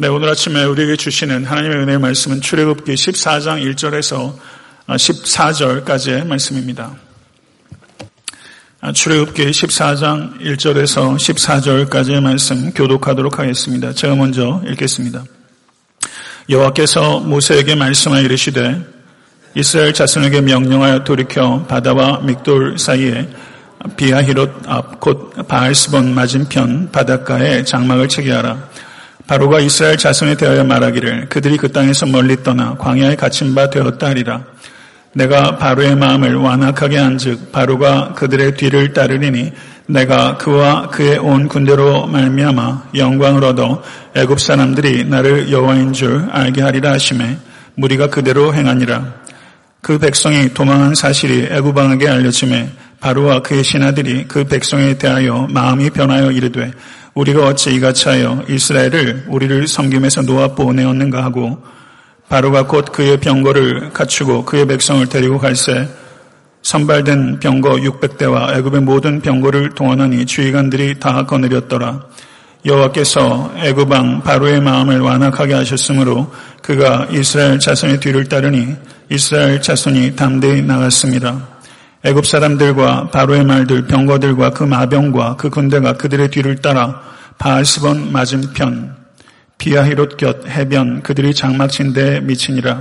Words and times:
네, 0.00 0.06
오늘 0.06 0.28
아침에 0.28 0.62
우리에게 0.62 0.94
주시는 0.94 1.44
하나님의 1.44 1.78
은혜의 1.78 1.98
말씀은 1.98 2.40
출애굽기 2.40 2.94
14장 2.94 3.60
1절에서 3.74 4.32
14절까지의 4.86 6.24
말씀입니다. 6.24 6.94
출애굽기 8.94 9.46
14장 9.46 10.40
1절에서 10.40 11.16
14절까지의 11.16 12.20
말씀 12.20 12.72
교독하도록 12.74 13.40
하겠습니다. 13.40 13.92
제가 13.92 14.14
먼저 14.14 14.62
읽겠습니다. 14.68 15.24
여호와께서 16.48 17.18
모세에게 17.18 17.74
말씀하여 17.74 18.22
이르시되 18.22 18.80
이스라엘 19.56 19.92
자손에게 19.94 20.42
명령하여 20.42 21.02
돌이켜 21.02 21.64
바다와 21.66 22.20
믹돌 22.20 22.78
사이에 22.78 23.28
비아히롯 23.96 24.62
앞 24.68 25.00
곧 25.00 25.34
바알스본 25.48 26.14
맞은편 26.14 26.92
바닷가에 26.92 27.64
장막을 27.64 28.06
치게 28.06 28.30
하라. 28.30 28.68
바로가 29.28 29.60
이스라엘 29.60 29.98
자손에 29.98 30.36
대하여 30.36 30.64
말하기를 30.64 31.28
그들이 31.28 31.58
그 31.58 31.70
땅에서 31.70 32.06
멀리 32.06 32.42
떠나 32.42 32.76
광야에 32.76 33.14
갇힌 33.14 33.54
바 33.54 33.68
되었다 33.68 34.08
하리라. 34.08 34.42
내가 35.12 35.58
바로의 35.58 35.96
마음을 35.96 36.34
완악하게 36.36 36.96
한즉 36.96 37.52
바로가 37.52 38.14
그들의 38.14 38.54
뒤를 38.54 38.94
따르리니 38.94 39.52
내가 39.86 40.38
그와 40.38 40.88
그의 40.88 41.18
온 41.18 41.46
군대로 41.46 42.06
말미암아 42.06 42.90
영광을 42.94 43.44
얻어 43.44 43.82
애굽 44.14 44.40
사람들이 44.40 45.04
나를 45.04 45.52
여호와인 45.52 45.92
줄 45.92 46.26
알게 46.30 46.62
하리라 46.62 46.92
하심에 46.92 47.36
무리가 47.74 48.08
그대로 48.08 48.54
행하니라. 48.54 49.12
그 49.82 49.98
백성이 49.98 50.54
도망한 50.54 50.94
사실이 50.94 51.48
애굽 51.50 51.76
왕에게 51.76 52.08
알려짐에 52.08 52.70
바로와 53.00 53.42
그의 53.42 53.62
신하들이 53.62 54.24
그 54.26 54.44
백성에 54.44 54.96
대하여 54.96 55.48
마음이 55.50 55.90
변하여 55.90 56.30
이르되 56.30 56.72
우리가 57.18 57.48
어찌 57.48 57.74
이같이 57.74 58.08
하여 58.08 58.44
이스라엘을 58.48 59.24
우리를 59.26 59.66
섬김에서 59.66 60.22
놓아 60.22 60.54
보내었는가 60.54 61.24
하고 61.24 61.60
바로가 62.28 62.68
곧 62.68 62.92
그의 62.92 63.18
병거를 63.18 63.90
갖추고 63.92 64.44
그의 64.44 64.66
백성을 64.68 65.04
데리고 65.08 65.38
갈새 65.38 65.88
선발된 66.62 67.40
병거 67.40 67.70
600대와 67.70 68.56
애굽의 68.58 68.82
모든 68.82 69.20
병거를 69.20 69.70
동원하니 69.70 70.26
주의관들이 70.26 71.00
다 71.00 71.26
거느렸더라. 71.26 72.06
여호와께서 72.64 73.52
애굽 73.56 73.90
왕 73.90 74.22
바로의 74.22 74.60
마음을 74.60 75.00
완악하게 75.00 75.54
하셨으므로 75.54 76.30
그가 76.62 77.08
이스라엘 77.10 77.58
자손의 77.58 77.98
뒤를 77.98 78.28
따르니 78.28 78.76
이스라엘 79.10 79.60
자손이 79.60 80.14
담대히 80.14 80.62
나갔습니다. 80.62 81.57
애굽 82.08 82.24
사람들과 82.24 83.10
바로의 83.10 83.44
말들 83.44 83.86
병거들과 83.86 84.50
그 84.50 84.64
마병과 84.64 85.36
그 85.36 85.50
군대가 85.50 85.92
그들의 85.92 86.30
뒤를 86.30 86.56
따라 86.56 87.02
바알스본 87.36 88.12
맞은편 88.12 88.96
비아히롯 89.58 90.16
곁 90.16 90.48
해변 90.48 91.02
그들이 91.02 91.34
장막친 91.34 91.92
데 91.92 92.20
미치니라. 92.20 92.80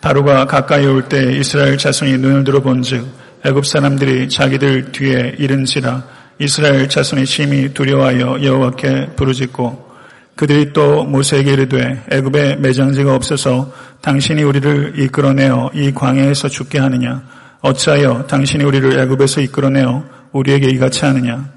바로가 0.00 0.46
가까이 0.46 0.86
올 0.86 1.08
때 1.08 1.36
이스라엘 1.38 1.78
자손이 1.78 2.18
눈을 2.18 2.42
들어 2.42 2.60
본즉 2.60 3.06
애굽 3.46 3.64
사람들이 3.64 4.28
자기들 4.28 4.90
뒤에 4.90 5.36
이른지라 5.38 6.02
이스라엘 6.40 6.88
자손이 6.88 7.26
심히 7.26 7.72
두려워하여 7.72 8.42
여호와께 8.42 9.10
부르짖고 9.14 9.86
그들이 10.34 10.72
또 10.72 11.04
모세에게 11.04 11.52
이르되 11.52 12.02
애굽에 12.10 12.56
매장지가 12.56 13.14
없어서 13.14 13.72
당신이 14.00 14.42
우리를 14.42 14.94
이끌어내어 14.96 15.70
이 15.74 15.92
광야에서 15.94 16.48
죽게 16.48 16.80
하느냐 16.80 17.37
어찌하여 17.60 18.26
당신이 18.26 18.64
우리를 18.64 18.98
애굽에서 19.00 19.40
이끌어내어 19.40 20.04
우리에게 20.32 20.68
이같이 20.68 21.04
하느냐? 21.04 21.48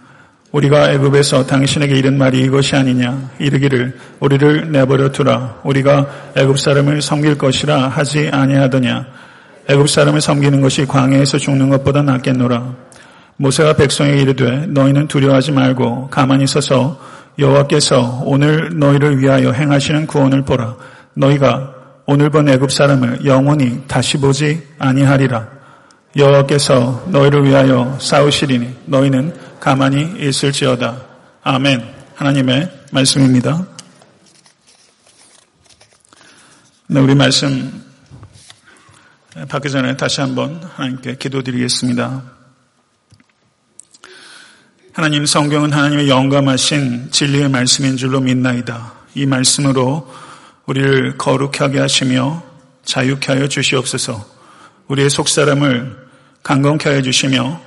우리가 0.51 0.91
애굽에서 0.91 1.45
당신에게 1.45 1.95
이른 1.95 2.17
말이 2.17 2.41
이것이 2.41 2.75
아니냐? 2.75 3.29
이르기를 3.39 3.97
우리를 4.19 4.71
내버려 4.71 5.11
두라. 5.11 5.59
우리가 5.63 6.33
애굽 6.35 6.59
사람을 6.59 7.01
섬길 7.01 7.37
것이라 7.37 7.87
하지 7.87 8.29
아니하더냐? 8.31 9.05
애굽 9.69 9.89
사람을 9.89 10.19
섬기는 10.19 10.59
것이 10.59 10.85
광야에서 10.85 11.37
죽는 11.37 11.69
것보다 11.69 12.01
낫겠노라. 12.01 12.75
모세가 13.37 13.73
백성에게 13.73 14.21
이르되 14.21 14.65
너희는 14.67 15.07
두려워하지 15.07 15.53
말고 15.53 16.09
가만히 16.09 16.45
서서 16.47 16.99
여호와께서 17.39 18.23
오늘 18.25 18.77
너희를 18.77 19.19
위하여 19.19 19.51
행하시는 19.51 20.05
구원을 20.05 20.43
보라. 20.43 20.75
너희가 21.13 21.73
오늘 22.05 22.29
본 22.29 22.49
애굽 22.49 22.71
사람을 22.71 23.25
영원히 23.25 23.83
다시 23.87 24.17
보지 24.17 24.61
아니하리라. 24.79 25.60
여호와께서 26.15 27.05
너희를 27.07 27.45
위하여 27.45 27.97
싸우시리니 27.99 28.75
너희는 28.85 29.33
가만히 29.59 30.27
있을지어다. 30.27 31.05
아멘. 31.43 31.95
하나님의 32.15 32.85
말씀입니다. 32.91 33.65
네, 36.87 36.99
우리 36.99 37.15
말씀 37.15 37.85
받기 39.47 39.69
전에 39.69 39.95
다시 39.95 40.19
한번 40.19 40.61
하나님께 40.75 41.15
기도드리겠습니다. 41.15 42.23
하나님 44.91 45.25
성경은 45.25 45.71
하나님의 45.71 46.09
영감하신 46.09 47.11
진리의 47.11 47.49
말씀인 47.49 47.95
줄로 47.95 48.19
믿나이다. 48.19 48.93
이 49.15 49.25
말씀으로 49.25 50.13
우리를 50.65 51.17
거룩하게 51.17 51.79
하시며 51.79 52.43
자유케 52.83 53.31
하여 53.31 53.47
주시옵소서. 53.47 54.25
우리의 54.87 55.09
속사람을 55.09 56.00
강건케 56.43 56.89
하여 56.89 57.01
주시며 57.01 57.61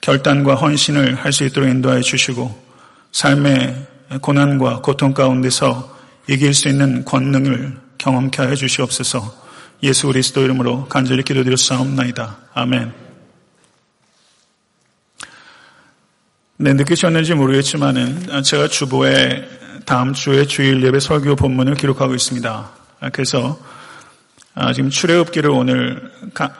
결단과 0.00 0.54
헌신을 0.54 1.16
할 1.16 1.32
수 1.32 1.44
있도록 1.44 1.68
인도하여 1.68 2.00
주시고 2.00 2.68
삶의 3.12 3.86
고난과 4.22 4.80
고통 4.80 5.12
가운데서 5.12 5.96
이길 6.28 6.54
수 6.54 6.68
있는 6.68 7.04
권능을 7.04 7.76
경험케 7.98 8.42
하여 8.42 8.54
주시옵소서 8.54 9.48
예수 9.82 10.06
그리스도 10.06 10.42
이름으로 10.42 10.86
간절히 10.86 11.22
기도드렸사옵나이다. 11.22 12.38
아멘. 12.54 12.92
네, 16.56 16.72
느끼셨는지 16.72 17.34
모르겠지만은 17.34 18.42
제가 18.42 18.66
주보에 18.68 19.48
다음 19.84 20.12
주에 20.12 20.44
주일 20.46 20.82
예배 20.82 20.98
설교 20.98 21.36
본문을 21.36 21.76
기록하고 21.76 22.14
있습니다. 22.14 22.70
그래서 23.12 23.58
아, 23.62 23.77
지금 24.74 24.90
출애굽기를 24.90 25.50
오늘 25.50 26.10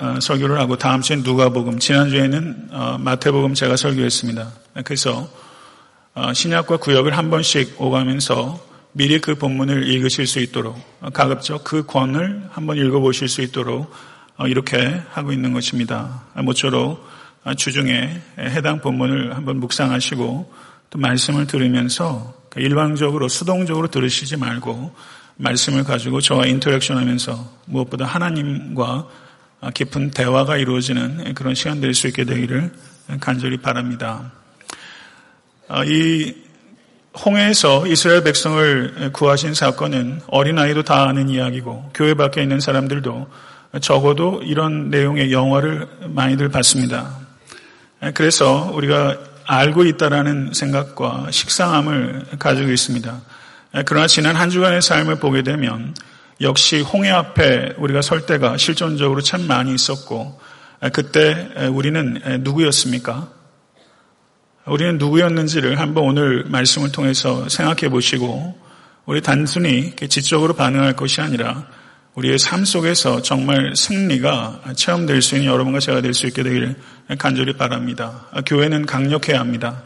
어, 0.00 0.20
설교를 0.20 0.60
하고 0.60 0.76
다음 0.76 1.00
주엔 1.00 1.22
누가복음, 1.24 1.80
지난주에는 1.80 2.68
어, 2.70 2.96
마태복음 3.00 3.54
제가 3.54 3.74
설교했습니다. 3.74 4.52
그래서 4.84 5.28
어, 6.14 6.32
신약과 6.32 6.76
구역을 6.76 7.18
한 7.18 7.28
번씩 7.28 7.80
오가면서 7.80 8.64
미리 8.92 9.20
그 9.20 9.34
본문을 9.34 9.88
읽으실 9.88 10.28
수 10.28 10.38
있도록 10.38 10.78
가급적 11.12 11.64
그 11.64 11.84
권을 11.84 12.44
한번 12.52 12.76
읽어보실 12.76 13.28
수 13.28 13.42
있도록 13.42 13.92
이렇게 14.46 15.02
하고 15.10 15.32
있는 15.32 15.52
것입니다. 15.52 16.22
모쪼록 16.36 17.06
주중에 17.56 18.20
해당 18.38 18.80
본문을 18.80 19.36
한번 19.36 19.58
묵상하시고 19.60 20.52
또 20.90 20.98
말씀을 20.98 21.46
들으면서 21.46 22.34
일방적으로 22.56 23.28
수동적으로 23.28 23.88
들으시지 23.88 24.36
말고 24.36 24.94
말씀을 25.38 25.84
가지고 25.84 26.20
저와 26.20 26.46
interaction 26.46 26.98
하면서 26.98 27.50
무엇보다 27.66 28.04
하나님과 28.04 29.08
깊은 29.74 30.10
대화가 30.10 30.56
이루어지는 30.56 31.34
그런 31.34 31.54
시간 31.54 31.80
될 31.80 31.94
수 31.94 32.06
있게 32.08 32.24
되기를 32.24 32.72
간절히 33.20 33.56
바랍니다. 33.56 34.30
아, 35.68 35.84
이 35.84 36.34
홍해에서 37.24 37.86
이스라엘 37.86 38.22
백성을 38.22 39.10
구하신 39.12 39.54
사건은 39.54 40.20
어린아이도 40.28 40.82
다 40.82 41.08
아는 41.08 41.28
이야기고 41.28 41.90
교회 41.94 42.14
밖에 42.14 42.42
있는 42.42 42.60
사람들도 42.60 43.28
적어도 43.80 44.40
이런 44.44 44.90
내용의 44.90 45.32
영화를 45.32 45.88
많이들 46.06 46.48
봤습니다. 46.48 47.16
그래서 48.14 48.70
우리가 48.74 49.16
알고 49.44 49.84
있다라는 49.84 50.52
생각과 50.52 51.28
식상함을 51.30 52.26
가지고 52.38 52.70
있습니다. 52.70 53.20
예, 53.74 53.82
그러나 53.84 54.06
지난 54.06 54.36
한 54.36 54.50
주간의 54.50 54.82
삶을 54.82 55.16
보게 55.16 55.42
되면 55.42 55.94
역시 56.40 56.80
홍해 56.80 57.10
앞에 57.10 57.74
우리가 57.78 58.02
설 58.02 58.26
때가 58.26 58.56
실존적으로 58.56 59.20
참 59.20 59.46
많이 59.46 59.74
있었고 59.74 60.40
예, 60.84 60.88
그때 60.90 61.48
예, 61.58 61.66
우리는 61.66 62.20
누구였습니까? 62.40 63.28
우리는 64.66 64.98
누구였는지를 64.98 65.80
한번 65.80 66.04
오늘 66.04 66.44
말씀을 66.44 66.92
통해서 66.92 67.48
생각해 67.48 67.88
보시고 67.88 68.58
우리 69.06 69.22
단순히 69.22 69.96
지적으로 69.96 70.54
반응할 70.54 70.94
것이 70.94 71.22
아니라 71.22 71.66
우리의 72.14 72.38
삶 72.38 72.64
속에서 72.66 73.22
정말 73.22 73.74
승리가 73.74 74.74
체험될 74.76 75.22
수 75.22 75.36
있는 75.36 75.50
여러분과 75.50 75.80
제가 75.80 76.02
될 76.02 76.12
수 76.12 76.26
있게 76.26 76.42
되기를 76.42 76.74
간절히 77.16 77.54
바랍니다. 77.54 78.26
교회는 78.44 78.84
강력해야 78.84 79.40
합니다. 79.40 79.82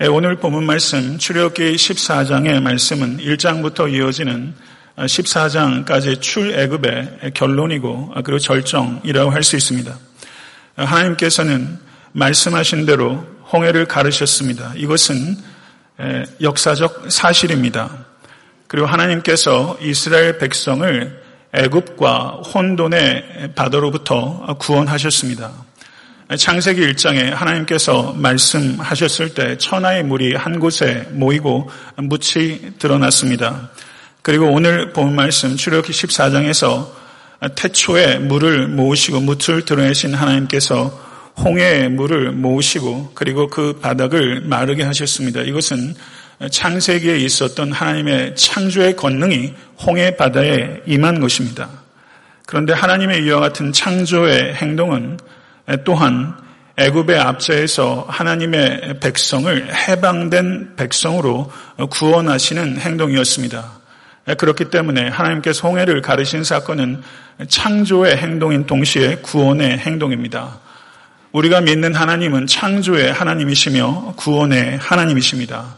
예, 0.00 0.06
오늘 0.06 0.36
본문 0.36 0.64
말씀 0.64 1.18
출애굽기 1.18 1.74
14장의 1.74 2.62
말씀은 2.62 3.18
1장부터 3.18 3.92
이어지는 3.92 4.54
14장까지 4.96 6.20
출애굽의 6.20 7.32
결론이고 7.34 8.14
그리고 8.22 8.38
절정이라고 8.38 9.32
할 9.32 9.42
수 9.42 9.56
있습니다. 9.56 9.92
하나님께서는 10.76 11.80
말씀하신 12.12 12.86
대로 12.86 13.26
홍해를 13.52 13.86
가르셨습니다. 13.86 14.72
이것은 14.76 15.36
예, 16.00 16.26
역사적 16.40 17.10
사실입니다. 17.10 18.06
그리고 18.68 18.86
하나님께서 18.86 19.78
이스라엘 19.80 20.38
백성을 20.38 21.22
애굽과 21.52 22.42
혼돈의 22.54 23.52
바다로부터 23.56 24.46
구원하셨습니다. 24.60 25.50
창세기 26.36 26.82
1장에 26.92 27.30
하나님께서 27.30 28.12
말씀하셨을 28.12 29.32
때 29.32 29.56
천하의 29.56 30.02
물이 30.04 30.34
한 30.34 30.60
곳에 30.60 31.08
모이고 31.12 31.70
묻이 31.96 32.74
드러났습니다. 32.78 33.70
그리고 34.20 34.46
오늘 34.52 34.92
본 34.92 35.14
말씀 35.14 35.56
출애굽기 35.56 35.90
14장에서 35.92 36.90
태초에 37.54 38.18
물을 38.18 38.68
모으시고 38.68 39.20
묻을 39.20 39.64
드러내신 39.64 40.12
하나님께서 40.12 40.88
홍해의 41.38 41.88
물을 41.88 42.32
모으시고 42.32 43.12
그리고 43.14 43.48
그 43.48 43.78
바닥을 43.80 44.42
마르게 44.42 44.82
하셨습니다. 44.82 45.40
이것은 45.40 45.94
창세기에 46.50 47.16
있었던 47.16 47.72
하나님의 47.72 48.36
창조의 48.36 48.96
권능이 48.96 49.54
홍해 49.86 50.16
바다에 50.16 50.82
임한 50.84 51.20
것입니다. 51.20 51.70
그런데 52.44 52.74
하나님의 52.74 53.24
이와 53.24 53.40
같은 53.40 53.72
창조의 53.72 54.54
행동은 54.56 55.18
또한 55.84 56.34
애굽의 56.76 57.18
앞자에서 57.18 58.06
하나님의 58.08 59.00
백성을 59.00 59.74
해방된 59.74 60.76
백성으로 60.76 61.50
구원하시는 61.90 62.78
행동이었습니다. 62.78 63.78
그렇기 64.38 64.66
때문에 64.66 65.08
하나님께서 65.08 65.66
홍해를 65.66 66.02
가르신 66.02 66.44
사건은 66.44 67.02
창조의 67.48 68.16
행동인 68.16 68.66
동시에 68.66 69.16
구원의 69.16 69.78
행동입니다. 69.78 70.60
우리가 71.32 71.60
믿는 71.62 71.94
하나님은 71.94 72.46
창조의 72.46 73.12
하나님이시며 73.12 74.14
구원의 74.16 74.78
하나님이십니다. 74.78 75.74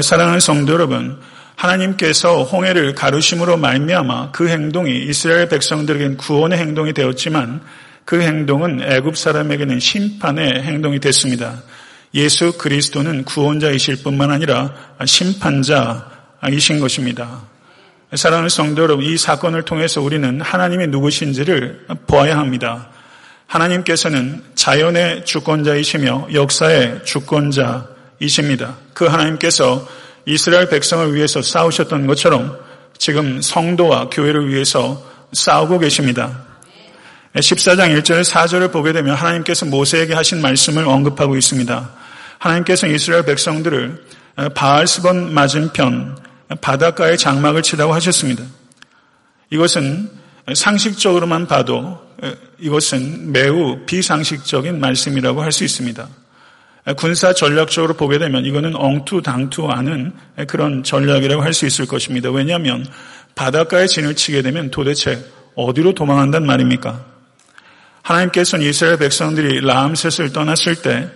사랑하는 0.00 0.40
성도 0.40 0.74
여러분, 0.74 1.18
하나님께서 1.56 2.44
홍해를 2.44 2.94
가르심으로 2.94 3.56
말미암아 3.56 4.30
그 4.30 4.48
행동이 4.48 4.96
이스라엘 5.06 5.48
백성들에게는 5.48 6.16
구원의 6.16 6.58
행동이 6.58 6.92
되었지만 6.92 7.60
그 8.10 8.20
행동은 8.20 8.82
애굽 8.82 9.16
사람에게는 9.16 9.78
심판의 9.78 10.64
행동이 10.64 10.98
됐습니다. 10.98 11.62
예수 12.12 12.58
그리스도는 12.58 13.22
구원자이실 13.22 14.02
뿐만 14.02 14.32
아니라 14.32 14.74
심판자이신 15.04 16.80
것입니다. 16.80 17.42
사랑하는 18.12 18.48
성도 18.48 18.82
여러분, 18.82 19.04
이 19.04 19.16
사건을 19.16 19.62
통해서 19.62 20.02
우리는 20.02 20.40
하나님이 20.40 20.88
누구신지를 20.88 21.86
보아야 22.08 22.36
합니다. 22.36 22.88
하나님께서는 23.46 24.42
자연의 24.56 25.24
주권자이시며 25.24 26.30
역사의 26.34 27.04
주권자이십니다. 27.04 28.76
그 28.92 29.04
하나님께서 29.06 29.86
이스라엘 30.26 30.68
백성을 30.68 31.14
위해서 31.14 31.42
싸우셨던 31.42 32.08
것처럼 32.08 32.58
지금 32.98 33.40
성도와 33.40 34.08
교회를 34.10 34.48
위해서 34.48 35.00
싸우고 35.32 35.78
계십니다. 35.78 36.49
14장 37.34 37.96
1절 38.00 38.24
4절을 38.24 38.72
보게 38.72 38.92
되면 38.92 39.14
하나님께서 39.14 39.66
모세에게 39.66 40.14
하신 40.14 40.42
말씀을 40.42 40.84
언급하고 40.84 41.36
있습니다. 41.36 41.90
하나님께서 42.38 42.88
이스라엘 42.88 43.24
백성들을 43.24 44.04
바알스본 44.54 45.32
맞은편 45.32 46.18
바닷가에 46.60 47.16
장막을 47.16 47.62
치라고 47.62 47.94
하셨습니다. 47.94 48.42
이것은 49.50 50.10
상식적으로만 50.52 51.46
봐도 51.46 52.00
이것은 52.58 53.30
매우 53.32 53.78
비상식적인 53.86 54.80
말씀이라고 54.80 55.42
할 55.42 55.52
수 55.52 55.62
있습니다. 55.64 56.08
군사 56.96 57.32
전략적으로 57.32 57.94
보게 57.94 58.18
되면 58.18 58.44
이거는 58.44 58.74
엉투당투하는 58.74 60.12
그런 60.48 60.82
전략이라고 60.82 61.42
할 61.42 61.52
수 61.52 61.66
있을 61.66 61.86
것입니다. 61.86 62.30
왜냐하면 62.30 62.84
바닷가에 63.36 63.86
진을 63.86 64.16
치게 64.16 64.42
되면 64.42 64.70
도대체 64.70 65.24
어디로 65.54 65.94
도망한단 65.94 66.44
말입니까? 66.44 67.09
하나님께서는 68.10 68.66
이스라엘 68.66 68.98
백성들이 68.98 69.60
라암셋을 69.60 70.32
떠났을 70.32 70.82
때 70.82 71.08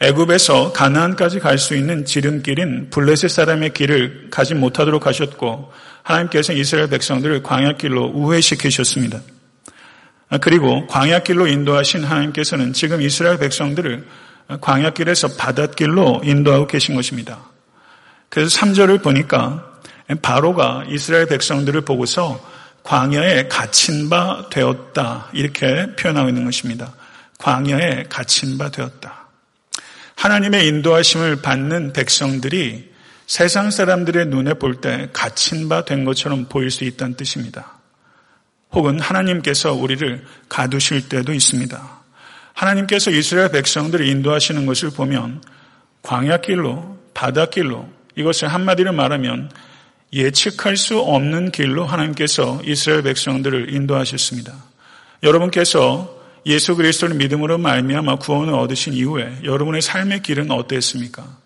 애굽에서 0.00 0.72
가나안까지 0.72 1.40
갈 1.40 1.58
수 1.58 1.74
있는 1.74 2.04
지름길인 2.04 2.90
블레셋 2.90 3.30
사람의 3.30 3.72
길을 3.74 4.28
가지 4.30 4.54
못하도록 4.54 5.06
하셨고 5.06 5.72
하나님께서 6.02 6.52
이스라엘 6.52 6.88
백성들을 6.88 7.42
광야길로 7.42 8.12
우회시키셨습니다. 8.14 9.20
그리고 10.40 10.86
광야길로 10.86 11.46
인도하신 11.46 12.04
하나님께서는 12.04 12.72
지금 12.72 13.02
이스라엘 13.02 13.38
백성들을 13.38 14.06
광야길에서 14.60 15.36
바닷길로 15.36 16.22
인도하고 16.24 16.66
계신 16.66 16.94
것입니다. 16.94 17.50
그래서 18.28 18.58
3절을 18.58 19.02
보니까 19.02 19.66
바로가 20.22 20.84
이스라엘 20.88 21.26
백성들을 21.26 21.80
보고서 21.82 22.40
광야에 22.82 23.48
갇힌 23.48 24.08
바 24.08 24.48
되었다. 24.50 25.28
이렇게 25.32 25.94
표현하고 25.96 26.28
있는 26.28 26.44
것입니다. 26.44 26.92
광야에 27.38 28.04
갇힌 28.08 28.58
바 28.58 28.70
되었다. 28.70 29.28
하나님의 30.16 30.66
인도하심을 30.66 31.36
받는 31.42 31.92
백성들이 31.92 32.90
세상 33.26 33.70
사람들의 33.70 34.26
눈에 34.26 34.54
볼 34.54 34.80
때 34.80 35.08
갇힌 35.12 35.68
바 35.68 35.84
된 35.84 36.04
것처럼 36.04 36.46
보일 36.46 36.70
수 36.70 36.84
있다는 36.84 37.14
뜻입니다. 37.14 37.78
혹은 38.72 39.00
하나님께서 39.00 39.72
우리를 39.72 40.24
가두실 40.48 41.08
때도 41.08 41.32
있습니다. 41.32 42.00
하나님께서 42.52 43.10
이스라엘 43.10 43.50
백성들을 43.50 44.06
인도하시는 44.06 44.66
것을 44.66 44.90
보면 44.90 45.42
광야길로, 46.02 46.98
바닷길로 47.14 47.88
이것을 48.16 48.48
한마디로 48.48 48.92
말하면 48.92 49.50
예측할 50.12 50.76
수 50.76 50.98
없는 50.98 51.52
길로 51.52 51.84
하나님께서 51.84 52.60
이스라엘 52.64 53.02
백성들을 53.02 53.72
인도하셨습니다. 53.72 54.54
여러분께서 55.22 56.18
예수 56.46 56.74
그리스도를 56.74 57.16
믿음으로 57.16 57.58
말미암아 57.58 58.16
구원을 58.16 58.54
얻으신 58.54 58.94
이후에 58.94 59.40
여러분의 59.44 59.82
삶의 59.82 60.22
길은 60.22 60.50
어땠습니까? 60.50 61.38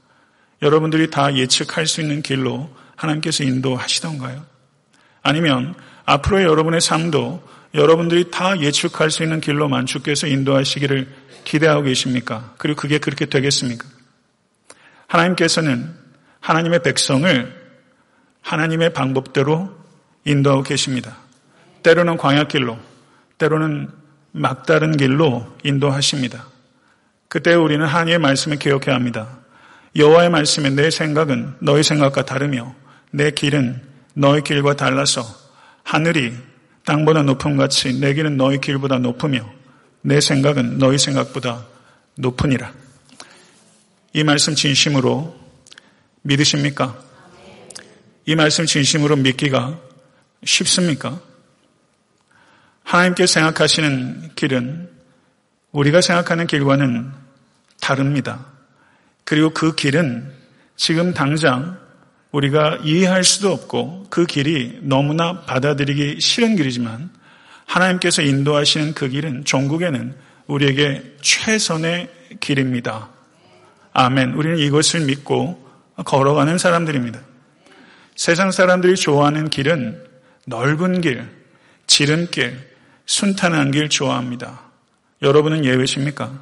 여러분들이 0.62 1.10
다 1.10 1.34
예측할 1.34 1.86
수 1.86 2.00
있는 2.00 2.22
길로 2.22 2.70
하나님께서 2.96 3.44
인도하시던가요? 3.44 4.44
아니면 5.22 5.74
앞으로의 6.04 6.46
여러분의 6.46 6.80
삶도 6.80 7.42
여러분들이 7.74 8.30
다 8.30 8.60
예측할 8.60 9.10
수 9.10 9.24
있는 9.24 9.40
길로만 9.40 9.86
주께서 9.86 10.26
인도하시기를 10.28 11.08
기대하고 11.44 11.82
계십니까? 11.82 12.54
그리고 12.56 12.80
그게 12.80 12.98
그렇게 12.98 13.26
되겠습니까? 13.26 13.86
하나님께서는 15.08 15.92
하나님의 16.40 16.82
백성을 16.82 17.63
하나님의 18.44 18.92
방법대로 18.92 19.74
인도하고 20.24 20.62
계십니다. 20.62 21.16
때로는 21.82 22.16
광야길로, 22.16 22.78
때로는 23.38 23.90
막다른 24.32 24.96
길로 24.96 25.46
인도하십니다. 25.64 26.46
그때 27.28 27.54
우리는 27.54 27.84
하나님의 27.84 28.18
말씀을 28.18 28.58
기억해야 28.58 28.94
합니다. 28.94 29.38
여호와의 29.96 30.30
말씀에 30.30 30.70
내 30.70 30.90
생각은 30.90 31.56
너의 31.60 31.82
생각과 31.82 32.24
다르며 32.24 32.74
내 33.10 33.30
길은 33.30 33.82
너의 34.14 34.42
길과 34.42 34.76
달라서 34.76 35.22
하늘이 35.82 36.34
땅보다 36.84 37.22
높음 37.22 37.56
같이 37.56 37.98
내 37.98 38.12
길은 38.14 38.36
너의 38.36 38.60
길보다 38.60 38.98
높으며 38.98 39.48
내 40.02 40.20
생각은 40.20 40.78
너의 40.78 40.98
생각보다 40.98 41.64
높으니라. 42.16 42.72
이 44.12 44.22
말씀 44.22 44.54
진심으로 44.54 45.34
믿으십니까? 46.22 46.96
이 48.26 48.34
말씀 48.34 48.66
진심으로 48.66 49.16
믿기가 49.16 49.78
쉽습니까? 50.44 51.20
하나님께 52.84 53.26
생각하시는 53.26 54.32
길은 54.34 54.90
우리가 55.72 56.00
생각하는 56.00 56.46
길과는 56.46 57.10
다릅니다. 57.80 58.46
그리고 59.24 59.50
그 59.50 59.74
길은 59.74 60.32
지금 60.76 61.12
당장 61.12 61.78
우리가 62.30 62.78
이해할 62.82 63.24
수도 63.24 63.52
없고 63.52 64.06
그 64.10 64.26
길이 64.26 64.78
너무나 64.82 65.42
받아들이기 65.42 66.20
싫은 66.20 66.56
길이지만 66.56 67.10
하나님께서 67.66 68.22
인도하시는 68.22 68.94
그 68.94 69.08
길은 69.08 69.44
종국에는 69.44 70.14
우리에게 70.46 71.16
최선의 71.20 72.10
길입니다. 72.40 73.08
아멘. 73.92 74.34
우리는 74.34 74.58
이것을 74.58 75.00
믿고 75.00 75.62
걸어가는 76.04 76.58
사람들입니다. 76.58 77.20
세상 78.16 78.50
사람들이 78.50 78.94
좋아하는 78.96 79.48
길은 79.50 80.04
넓은 80.46 81.00
길, 81.00 81.28
지름길, 81.86 82.74
순탄한 83.06 83.70
길 83.70 83.88
좋아합니다. 83.88 84.60
여러분은 85.22 85.64
예외십니까? 85.64 86.32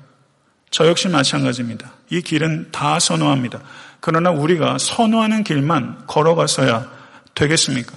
저 0.71 0.87
역시 0.87 1.09
마찬가지입니다. 1.09 1.93
이 2.11 2.21
길은 2.23 2.71
다 2.73 2.99
선호합니다. 2.99 3.61
그러나 4.01 4.31
우리가 4.31 4.79
선호하는 4.79 5.45
길만 5.45 6.07
걸어가서야 6.07 6.91
되겠습니까? 7.35 7.97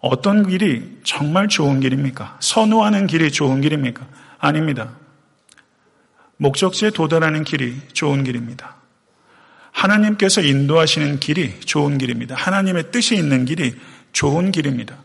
어떤 0.00 0.46
길이 0.46 0.98
정말 1.04 1.48
좋은 1.48 1.80
길입니까? 1.80 2.36
선호하는 2.40 3.06
길이 3.06 3.32
좋은 3.32 3.60
길입니까? 3.60 4.06
아닙니다. 4.38 4.92
목적지에 6.36 6.90
도달하는 6.90 7.44
길이 7.44 7.80
좋은 7.92 8.24
길입니다. 8.24 8.76
하나님께서 9.74 10.40
인도하시는 10.40 11.18
길이 11.20 11.52
좋은 11.60 11.98
길입니다. 11.98 12.36
하나님의 12.36 12.90
뜻이 12.92 13.16
있는 13.16 13.44
길이 13.44 13.74
좋은 14.12 14.52
길입니다. 14.52 14.96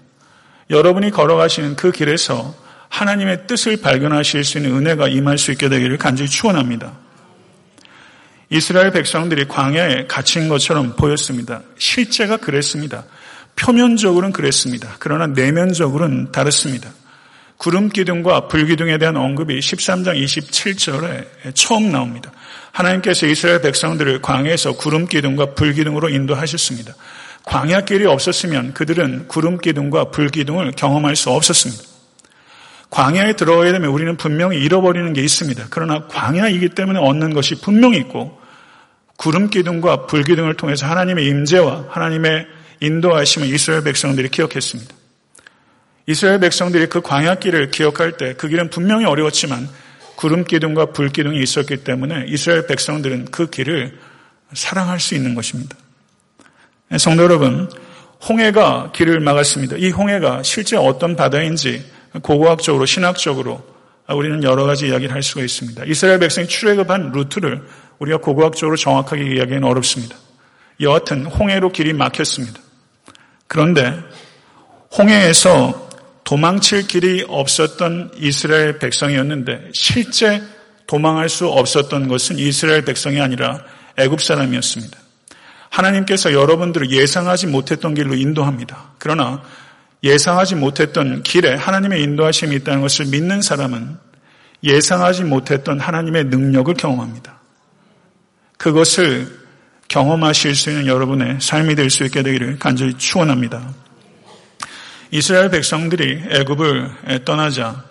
여러분이 0.70 1.10
걸어가시는 1.12 1.76
그 1.76 1.92
길에서 1.92 2.56
하나님의 2.90 3.48
뜻을 3.48 3.78
발견하실 3.78 4.44
수 4.44 4.60
있는 4.60 4.76
은혜가 4.76 5.08
임할 5.08 5.38
수 5.38 5.52
있게 5.52 5.70
되기를 5.70 5.98
간절히 5.98 6.30
축원합니다. 6.30 6.94
이스라엘 8.52 8.92
백성들이 8.92 9.48
광야에 9.48 10.06
갇힌 10.08 10.48
것처럼 10.48 10.96
보였습니다. 10.96 11.62
실제가 11.78 12.38
그랬습니다. 12.38 13.06
표면적으로는 13.56 14.32
그랬습니다. 14.32 14.96
그러나 15.00 15.28
내면적으로는 15.28 16.32
다릅니다. 16.32 16.92
구름 17.60 17.90
기둥과 17.90 18.48
불 18.48 18.66
기둥에 18.66 18.98
대한 19.00 19.18
언급이 19.18 19.60
13장 19.60 20.18
27절에 20.24 21.54
처음 21.56 21.92
나옵니다. 21.92 22.32
하나님께서 22.72 23.28
이스라엘 23.28 23.60
백성들을 23.60 24.22
광야에서 24.22 24.78
구름 24.78 25.08
기둥과 25.08 25.56
불 25.56 25.74
기둥으로 25.74 26.08
인도하셨습니다. 26.08 26.96
광야 27.44 27.82
길이 27.82 28.06
없었으면 28.06 28.74
그들은 28.74 29.28
구름 29.28 29.58
기둥과 29.58 30.06
불 30.06 30.30
기둥을 30.30 30.72
경험할 30.72 31.18
수 31.18 31.32
없었습니다. 31.32 31.84
광야에 32.92 33.34
들어가게 33.34 33.74
되면 33.74 33.90
우리는 33.90 34.16
분명히 34.16 34.58
잃어버리는 34.64 35.12
게 35.12 35.22
있습니다. 35.22 35.68
그러나 35.70 36.08
광야이기 36.08 36.70
때문에 36.70 37.00
얻는 37.00 37.34
것이 37.34 37.56
분명히 37.60 37.98
있고 37.98 38.40
구름 39.18 39.50
기둥과 39.50 40.06
불 40.06 40.24
기둥을 40.24 40.54
통해서 40.54 40.86
하나님의 40.86 41.26
임재와 41.26 41.88
하나님의 41.90 42.48
인도하심을 42.80 43.54
이스라엘 43.54 43.84
백성들이 43.84 44.30
기억했습니다. 44.30 44.99
이스라엘 46.10 46.40
백성들이 46.40 46.88
그 46.88 47.02
광야길을 47.02 47.70
기억할 47.70 48.14
때 48.18 48.34
그 48.34 48.48
길은 48.48 48.72
분명히 48.72 49.06
어려웠지만 49.06 49.70
구름 50.16 50.44
기둥과 50.44 50.88
불 50.88 51.10
기둥이 51.10 51.40
있었기 51.40 51.84
때문에 51.84 52.26
이스라엘 52.28 52.66
백성들은 52.66 53.26
그 53.26 53.50
길을 53.52 53.96
사랑할 54.54 55.00
수 55.00 55.14
있는 55.14 55.36
것입니다. 55.36 55.78
성도 56.98 57.24
여러분, 57.24 57.70
홍해가 58.28 58.92
길을 58.92 59.20
막았습니다. 59.20 59.76
이 59.78 59.92
홍해가 59.92 60.42
실제 60.42 60.76
어떤 60.78 61.16
바다인지 61.16 61.86
고고학적으로 62.24 62.88
신학적으로 62.88 63.64
우리는 64.10 64.44
여러 64.44 64.66
가지 64.66 64.88
이야기를 64.88 65.14
할 65.14 65.22
수가 65.22 65.44
있습니다. 65.44 65.84
이스라엘 65.86 66.18
백성이 66.18 66.48
출애굽한 66.48 67.12
루트를 67.12 67.62
우리가 68.00 68.18
고고학적으로 68.18 68.76
정확하게 68.76 69.22
이야기하기는 69.26 69.64
어렵습니다. 69.64 70.16
여하튼 70.82 71.28
홍해로 71.28 71.72
길이 71.72 71.94
막혔습니다. 71.94 72.60
그런데 73.48 73.94
홍해에서 74.98 75.89
도망칠 76.30 76.86
길이 76.86 77.26
없었던 77.28 78.12
이스라엘 78.18 78.78
백성이었는데 78.78 79.72
실제 79.74 80.44
도망할 80.86 81.28
수 81.28 81.48
없었던 81.48 82.08
것은 82.08 82.38
이스라엘 82.38 82.86
백성이 82.86 83.20
아니라 83.20 83.64
애굽 83.98 84.22
사람이었습니다. 84.22 84.96
하나님께서 85.70 86.32
여러분들을 86.32 86.92
예상하지 86.92 87.48
못했던 87.48 87.96
길로 87.96 88.14
인도합니다. 88.14 88.92
그러나 89.00 89.42
예상하지 90.04 90.54
못했던 90.54 91.24
길에 91.24 91.56
하나님의 91.56 92.04
인도하심이 92.04 92.58
있다는 92.58 92.82
것을 92.82 93.08
믿는 93.08 93.42
사람은 93.42 93.98
예상하지 94.64 95.24
못했던 95.24 95.80
하나님의 95.80 96.26
능력을 96.26 96.72
경험합니다. 96.76 97.40
그것을 98.60 99.36
경험하실 99.88 100.54
수 100.54 100.70
있는 100.70 100.86
여러분의 100.86 101.40
삶이 101.42 101.74
될 101.74 101.90
수 101.90 102.04
있게 102.04 102.22
되기를 102.22 102.60
간절히 102.60 102.94
축원합니다. 103.00 103.89
이스라엘 105.12 105.50
백성들이 105.50 106.26
애굽을 106.30 107.24
떠나자 107.26 107.84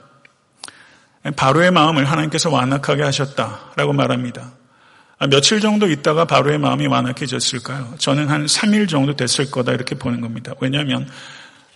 바로의 1.35 1.73
마음을 1.73 2.05
하나님께서 2.05 2.51
완악하게 2.51 3.03
하셨다라고 3.03 3.93
말합니다. 3.93 4.53
며칠 5.29 5.61
정도 5.61 5.89
있다가 5.89 6.27
바로의 6.27 6.59
마음이 6.59 6.87
완악해졌을까요? 6.87 7.95
저는 7.99 8.29
한 8.29 8.47
3일 8.47 8.89
정도 8.89 9.17
됐을 9.17 9.51
거다 9.51 9.73
이렇게 9.73 9.97
보는 9.97 10.21
겁니다. 10.21 10.53
왜냐하면 10.61 11.09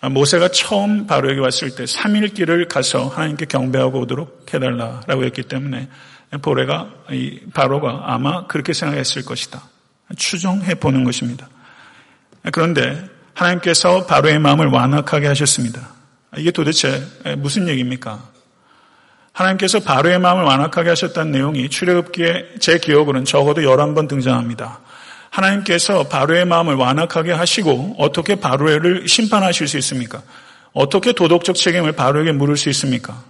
모세가 0.00 0.48
처음 0.48 1.08
바로에게 1.08 1.40
왔을 1.40 1.74
때 1.74 1.84
3일 1.84 2.34
길을 2.34 2.68
가서 2.68 3.08
하나님께 3.08 3.46
경배하고 3.46 4.00
오도록 4.00 4.46
해달라라고 4.54 5.24
했기 5.24 5.42
때문에 5.42 5.88
보레가 6.40 6.88
바로가 7.52 8.04
아마 8.06 8.46
그렇게 8.46 8.72
생각했을 8.72 9.24
것이다. 9.24 9.60
추정해 10.16 10.76
보는 10.76 11.02
것입니다. 11.02 11.48
그런데 12.52 13.10
하나님께서 13.34 14.06
바로의 14.06 14.38
마음을 14.38 14.66
완악하게 14.66 15.26
하셨습니다. 15.26 15.88
이게 16.36 16.50
도대체 16.50 17.02
무슨 17.38 17.68
얘기입니까? 17.68 18.30
하나님께서 19.32 19.80
바로의 19.80 20.18
마음을 20.18 20.44
완악하게 20.44 20.90
하셨다는 20.90 21.32
내용이 21.32 21.70
출애굽기에 21.70 22.58
제 22.60 22.78
기억으로는 22.78 23.24
적어도 23.24 23.62
11번 23.62 24.08
등장합니다. 24.08 24.80
하나님께서 25.30 26.08
바로의 26.08 26.44
마음을 26.44 26.74
완악하게 26.74 27.32
하시고 27.32 27.96
어떻게 27.98 28.34
바로를 28.34 29.08
심판하실 29.08 29.68
수 29.68 29.78
있습니까? 29.78 30.22
어떻게 30.74 31.12
도덕적 31.12 31.56
책임을 31.56 31.92
바로에게 31.92 32.32
물을 32.32 32.56
수 32.56 32.68
있습니까? 32.70 33.22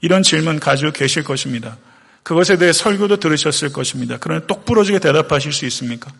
이런 0.00 0.22
질문 0.24 0.58
가지고 0.58 0.90
계실 0.90 1.22
것입니다. 1.22 1.76
그것에 2.24 2.58
대해 2.58 2.72
설교도 2.72 3.18
들으셨을 3.18 3.72
것입니다. 3.72 4.16
그러나 4.18 4.44
똑부러지게 4.46 4.98
대답하실 4.98 5.52
수 5.52 5.64
있습니까? 5.66 6.10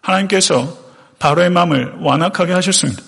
하나님께서 0.00 0.85
바로의 1.18 1.50
마음을 1.50 1.94
완악하게 2.00 2.52
하셨습니다. 2.52 3.02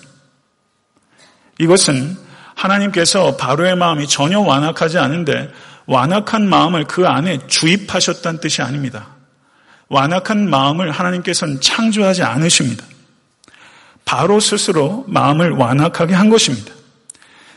이것은 1.59 2.17
하나님께서 2.55 3.37
바로의 3.37 3.75
마음이 3.75 4.07
전혀 4.07 4.39
완악하지 4.39 4.97
않은데 4.97 5.49
완악한 5.85 6.47
마음을 6.47 6.85
그 6.85 7.07
안에 7.07 7.47
주입하셨다는 7.47 8.39
뜻이 8.39 8.61
아닙니다. 8.61 9.07
완악한 9.87 10.49
마음을 10.49 10.91
하나님께서는 10.91 11.61
창조하지 11.61 12.23
않으십니다. 12.23 12.85
바로 14.05 14.39
스스로 14.39 15.03
마음을 15.07 15.51
완악하게 15.51 16.13
한 16.13 16.29
것입니다. 16.29 16.73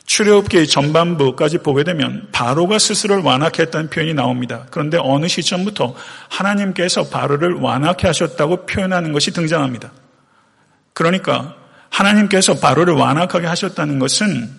출애굽기 0.06 0.66
전반부까지 0.66 1.58
보게 1.58 1.84
되면 1.84 2.28
바로가 2.32 2.78
스스로를 2.78 3.22
완악했다는 3.22 3.90
표현이 3.90 4.14
나옵니다. 4.14 4.66
그런데 4.70 4.98
어느 5.00 5.28
시점부터 5.28 5.94
하나님께서 6.28 7.08
바로를 7.08 7.54
완악해 7.54 8.06
하셨다고 8.06 8.66
표현하는 8.66 9.12
것이 9.12 9.30
등장합니다. 9.30 9.92
그러니까 10.94 11.54
하나님께서 11.90 12.58
바로를 12.58 12.94
완악하게 12.94 13.46
하셨다는 13.46 13.98
것은 13.98 14.50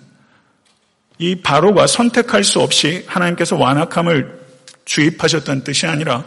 이 1.17 1.41
바로가 1.41 1.87
선택할 1.87 2.43
수 2.43 2.59
없이 2.59 3.05
하나님께서 3.07 3.55
완악함을 3.55 4.39
주입하셨다는 4.85 5.63
뜻이 5.63 5.87
아니라 5.87 6.23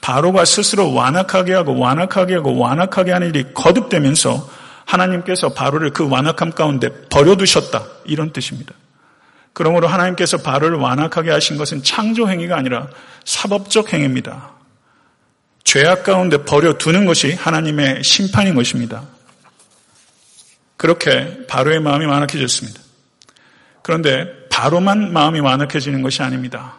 바로가 0.00 0.44
스스로 0.44 0.94
완악하게 0.94 1.54
하고 1.54 1.78
완악하게 1.78 2.34
하고 2.34 2.58
완악하게 2.58 3.12
하는 3.12 3.28
일이 3.28 3.44
거듭되면서 3.54 4.48
하나님께서 4.86 5.50
바로를 5.50 5.90
그 5.90 6.08
완악함 6.08 6.52
가운데 6.52 6.88
버려두셨다. 7.10 7.84
이런 8.06 8.32
뜻입니다. 8.32 8.74
그러므로 9.52 9.88
하나님께서 9.88 10.38
바로를 10.38 10.78
완악하게 10.78 11.30
하신 11.30 11.58
것은 11.58 11.82
창조 11.82 12.28
행위가 12.28 12.56
아니라 12.56 12.88
사법적 13.24 13.92
행위입니다. 13.92 14.52
죄악 15.64 16.02
가운데 16.04 16.44
버려두는 16.44 17.04
것이 17.04 17.34
하나님의 17.34 18.02
심판인 18.02 18.54
것입니다. 18.54 19.02
그렇게 20.80 21.44
바로의 21.46 21.78
마음이 21.80 22.06
완악해졌습니다. 22.06 22.80
그런데 23.82 24.48
바로만 24.48 25.12
마음이 25.12 25.38
완악해지는 25.40 26.00
것이 26.00 26.22
아닙니다. 26.22 26.76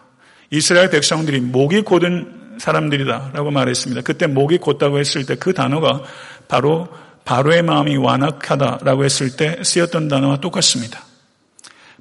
이스라엘 0.50 0.90
백성들이 0.90 1.40
목이 1.40 1.82
곧은 1.82 2.58
사람들이다라고 2.58 3.52
말했습니다. 3.52 4.02
그때 4.02 4.26
목이 4.26 4.58
곧다고 4.58 4.98
했을 4.98 5.28
때 5.28 5.36
그 5.36 5.54
단어가 5.54 6.02
바로 6.48 6.88
바로의 7.26 7.62
마음이 7.62 7.96
완악하다라고 7.98 9.06
했을 9.06 9.36
때 9.36 9.60
쓰였던 9.64 10.08
단어와 10.08 10.38
똑같습니다. 10.38 11.06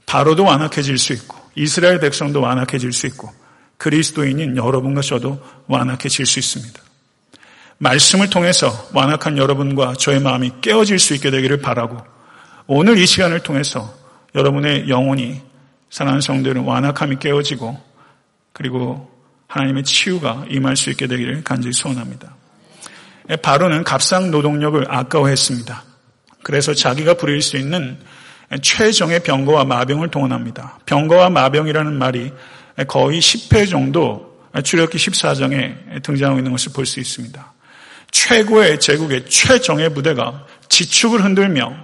바로도 0.06 0.44
완악해질 0.44 0.96
수 0.96 1.12
있고 1.12 1.36
이스라엘 1.54 2.00
백성도 2.00 2.40
완악해질 2.40 2.94
수 2.94 3.08
있고 3.08 3.30
그리스도인인 3.76 4.56
여러분과 4.56 5.02
저도 5.02 5.38
완악해질 5.66 6.24
수 6.24 6.38
있습니다. 6.38 6.80
말씀을 7.80 8.28
통해서 8.28 8.88
완악한 8.92 9.38
여러분과 9.38 9.94
저의 9.94 10.20
마음이 10.20 10.52
깨어질 10.60 10.98
수 10.98 11.14
있게 11.14 11.30
되기를 11.30 11.62
바라고 11.62 11.96
오늘 12.66 12.98
이 12.98 13.06
시간을 13.06 13.40
통해서 13.40 13.94
여러분의 14.34 14.88
영혼이 14.88 15.40
사랑하는 15.88 16.20
성도들은 16.20 16.64
완악함이 16.64 17.16
깨어지고 17.18 17.80
그리고 18.52 19.10
하나님의 19.48 19.84
치유가 19.84 20.44
임할 20.50 20.76
수 20.76 20.90
있게 20.90 21.06
되기를 21.06 21.42
간절히 21.42 21.72
소원합니다. 21.72 22.36
바로는 23.42 23.82
값상 23.84 24.30
노동력을 24.30 24.84
아까워했습니다. 24.86 25.82
그래서 26.42 26.74
자기가 26.74 27.14
부릴 27.14 27.40
수 27.40 27.56
있는 27.56 27.98
최정의 28.60 29.20
병거와 29.20 29.64
마병을 29.64 30.10
동원합니다. 30.10 30.80
병거와 30.84 31.30
마병이라는 31.30 31.94
말이 31.94 32.30
거의 32.86 33.20
10회 33.20 33.70
정도 33.70 34.38
출력기 34.62 34.98
14장에 34.98 36.02
등장하고 36.02 36.38
있는 36.38 36.52
것을 36.52 36.72
볼 36.72 36.84
수 36.84 37.00
있습니다. 37.00 37.52
최고의 38.10 38.80
제국의 38.80 39.26
최정의 39.28 39.94
부대가 39.94 40.46
지축을 40.68 41.24
흔들며 41.24 41.74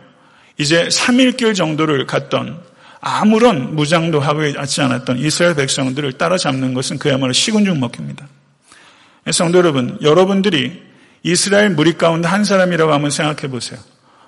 이제 0.59 0.89
3일길 0.89 1.55
정도를 1.55 2.07
갔던 2.07 2.61
아무런 3.01 3.77
무장도 3.77 4.21
하고 4.21 4.45
있지 4.45 4.81
않았던 4.81 5.19
이스라엘 5.19 5.55
백성들을 5.55 6.13
따라잡는 6.15 6.75
것은 6.75 6.99
그야말로 6.99 7.33
시군중 7.33 7.79
먹힙니다. 7.79 8.27
성도 9.33 9.59
여러분, 9.59 9.99
여러분들이 10.03 10.83
이스라엘 11.23 11.71
무리 11.71 11.95
가운데 11.95 12.29
한 12.29 12.45
사람이라고 12.45 12.93
한번 12.93 13.11
생각해 13.11 13.49
보세요. 13.51 13.79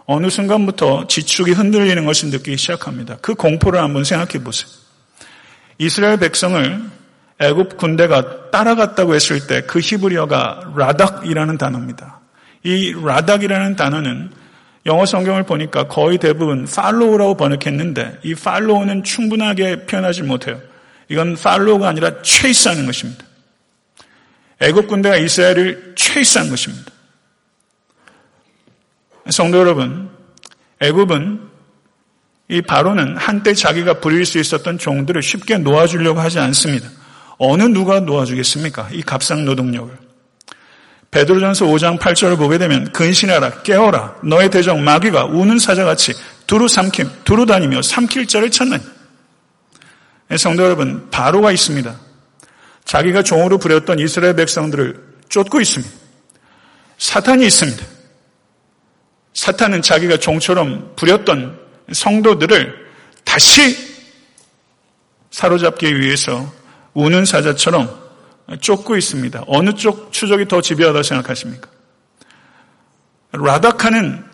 어느 0.07 0.31
순간부터 0.31 1.07
지축이 1.07 1.53
흔들리는 1.53 2.05
것을 2.05 2.31
느끼기 2.31 2.57
시작합니다. 2.57 3.19
그 3.21 3.35
공포를 3.35 3.81
한번 3.81 4.05
생각해 4.05 4.43
보세요. 4.43 4.69
이스라엘 5.79 6.19
백성을 6.19 6.83
애굽 7.41 7.77
군대가 7.77 8.51
따라갔다고 8.51 9.15
했을 9.15 9.47
때 9.47 9.63
그 9.63 9.79
히브리어가 9.81 10.73
라닥이라는 10.77 11.59
단어입니다. 11.59 12.21
이 12.65 12.93
라닥이라는 12.93 13.77
단어는 13.77 14.31
영어 14.87 15.07
성경을 15.07 15.45
보니까 15.45 15.87
거의 15.87 16.19
대부분 16.19 16.67
팔로우라고 16.67 17.37
번역했는데 17.37 18.21
이 18.25 18.35
팔로우는 18.35 19.05
충분하게 19.05 19.87
표현하지 19.87 20.23
못해요. 20.23 20.61
이건 21.09 21.37
팔로우가 21.37 21.89
아니라 21.89 22.23
체이스하는 22.23 22.87
것입니다. 22.87 23.25
애굽 24.61 24.89
군대가 24.89 25.17
이스라엘을 25.17 25.95
체이스한 25.97 26.51
것입니다. 26.51 26.91
성도 29.31 29.59
여러분, 29.59 30.11
애굽은 30.81 31.49
이 32.49 32.63
바로는 32.63 33.17
한때 33.19 33.53
자기가 33.53 34.01
부릴 34.01 34.25
수 34.25 34.39
있었던 34.39 34.79
종들을 34.79 35.23
쉽게 35.23 35.59
놓아주려고 35.59 36.19
하지 36.19 36.39
않습니다. 36.39 36.89
어느 37.39 37.63
누가 37.63 38.01
놓아주겠습니까? 38.01 38.89
이 38.93 39.03
값상 39.03 39.45
노동력을. 39.45 39.97
베드로전서 41.11 41.67
5장 41.67 41.99
8절을 41.99 42.37
보게 42.37 42.59
되면 42.59 42.93
근신하라 42.93 43.63
깨어라 43.63 44.17
너의 44.25 44.51
대적 44.51 44.79
마귀가 44.79 45.25
우는 45.25 45.59
사자같이 45.59 46.13
두루 46.47 46.69
삼킴 46.69 47.11
두루 47.25 47.47
다니며 47.47 47.81
삼킬 47.81 48.27
자를 48.27 48.51
찾나니 48.51 48.83
네, 50.29 50.37
성도 50.37 50.65
여러분 50.65 51.09
바로가 51.11 51.51
있습니다. 51.53 51.99
자기가 52.85 53.23
종으로 53.23 53.57
부렸던 53.59 53.99
이스라엘 53.99 54.37
백성들을 54.37 55.09
쫓고 55.31 55.61
있습니다. 55.61 55.95
사탄이 56.99 57.47
있습니다. 57.47 57.87
사탄은 59.33 59.83
자기가 59.83 60.19
종처럼 60.19 60.93
부렸던 60.97 61.59
성도들을 61.93 62.75
다시 63.25 63.77
사로잡기 65.31 65.99
위해서 65.99 66.53
우는 66.95 67.25
사자처럼 67.25 68.09
쫓고 68.61 68.97
있습니다. 68.97 69.45
어느 69.47 69.75
쪽 69.75 70.13
추적이 70.13 70.49
더 70.49 70.61
지배하다고 70.61 71.03
생각하십니까? 71.03 71.69
라다카는 73.33 74.25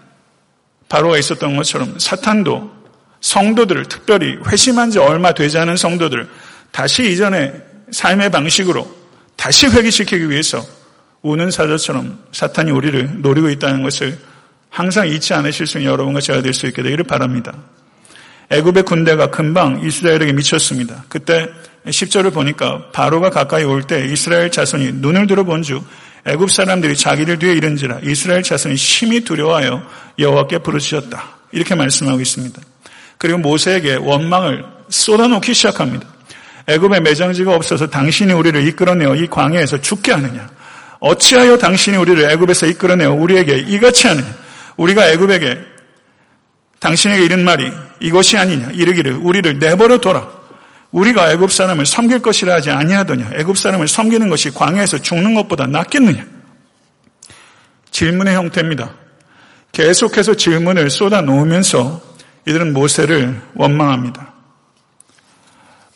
바로가 0.88 1.18
있었던 1.18 1.56
것처럼 1.56 1.98
사탄도 1.98 2.72
성도들을 3.20 3.86
특별히 3.86 4.38
회심한 4.46 4.90
지 4.90 4.98
얼마 4.98 5.32
되지 5.32 5.58
않은 5.58 5.76
성도들을 5.76 6.28
다시 6.70 7.10
이전의 7.10 7.62
삶의 7.90 8.30
방식으로 8.30 8.88
다시 9.36 9.66
회귀시키기 9.66 10.30
위해서 10.30 10.64
우는 11.22 11.50
사자처럼 11.50 12.18
사탄이 12.32 12.70
우리를 12.70 13.22
노리고 13.22 13.48
있다는 13.50 13.82
것을 13.82 14.18
항상 14.68 15.08
잊지 15.08 15.34
않으실 15.34 15.66
수 15.66 15.78
있는 15.78 15.90
여러분과 15.90 16.20
제가 16.20 16.42
될 16.42 16.52
수 16.52 16.66
있게 16.66 16.82
되기를 16.82 17.04
바랍니다. 17.04 17.54
애굽의 18.50 18.82
군대가 18.82 19.30
금방 19.30 19.80
이스라엘에게 19.84 20.32
미쳤습니다. 20.32 21.04
그때 21.08 21.48
10절을 21.86 22.32
보니까 22.32 22.90
바로가 22.92 23.30
가까이 23.30 23.64
올 23.64 23.82
때 23.82 24.06
이스라엘 24.06 24.50
자손이 24.50 24.92
눈을 24.94 25.26
들어본 25.26 25.62
주 25.62 25.82
애굽 26.26 26.50
사람들이 26.50 26.96
자기를 26.96 27.38
뒤에 27.38 27.52
이른지라 27.52 28.00
이스라엘 28.02 28.42
자손이 28.42 28.76
심히 28.76 29.20
두려워하여 29.20 29.82
여호와께 30.18 30.58
부르짖었다. 30.58 31.22
이렇게 31.52 31.74
말씀하고 31.74 32.20
있습니다. 32.20 32.60
그리고 33.18 33.38
모세에게 33.38 33.96
원망을 33.96 34.64
쏟아놓기 34.88 35.52
시작합니다. 35.52 36.06
애굽에 36.66 37.00
매장지가 37.00 37.54
없어서 37.54 37.88
당신이 37.88 38.32
우리를 38.32 38.66
이끌어내어 38.68 39.16
이 39.16 39.26
광야에서 39.26 39.80
죽게 39.82 40.12
하느냐? 40.12 40.48
어찌하여 41.00 41.58
당신이 41.58 41.98
우리를 41.98 42.30
애굽에서 42.30 42.66
이끌어내어 42.66 43.12
우리에게 43.12 43.58
이같이 43.58 44.06
하느냐? 44.08 44.26
우리가 44.78 45.10
애굽에게 45.10 45.58
당신에게 46.80 47.22
이른 47.24 47.44
말이 47.44 47.70
이것이 48.00 48.38
아니냐 48.38 48.70
이르기를 48.72 49.12
우리를 49.12 49.58
내버려 49.58 49.98
둬라. 49.98 50.43
우리가 50.94 51.32
애굽 51.32 51.50
사람을 51.50 51.86
섬길 51.86 52.20
것이라 52.20 52.54
하지 52.54 52.70
아니하더냐. 52.70 53.32
애굽 53.34 53.58
사람을 53.58 53.88
섬기는 53.88 54.28
것이 54.28 54.50
광야에서 54.50 54.98
죽는 54.98 55.34
것보다 55.34 55.66
낫겠느냐. 55.66 56.24
질문의 57.90 58.36
형태입니다. 58.36 58.94
계속해서 59.72 60.34
질문을 60.34 60.90
쏟아 60.90 61.20
놓으면서 61.20 62.00
이들은 62.46 62.72
모세를 62.72 63.40
원망합니다. 63.56 64.34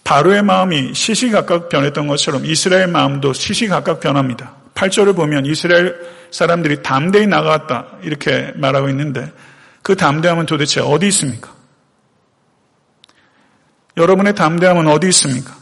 바로의 0.02 0.42
마음이 0.42 0.94
시시각각 0.94 1.68
변했던 1.68 2.08
것처럼 2.08 2.44
이스라엘 2.44 2.88
마음도 2.88 3.32
시시각각 3.32 4.00
변합니다. 4.00 4.56
8절을 4.74 5.14
보면 5.14 5.46
이스라엘 5.46 5.94
사람들이 6.32 6.82
담대히 6.82 7.28
나갔다 7.28 7.87
이렇게 8.02 8.52
말하고 8.56 8.88
있는데 8.88 9.30
그 9.82 9.94
담대함은 9.94 10.46
도대체 10.46 10.80
어디 10.80 11.06
있습니까? 11.08 11.58
여러분의 13.98 14.34
담대함은 14.37 14.87
어디 14.87 15.08
있습니까? 15.08 15.58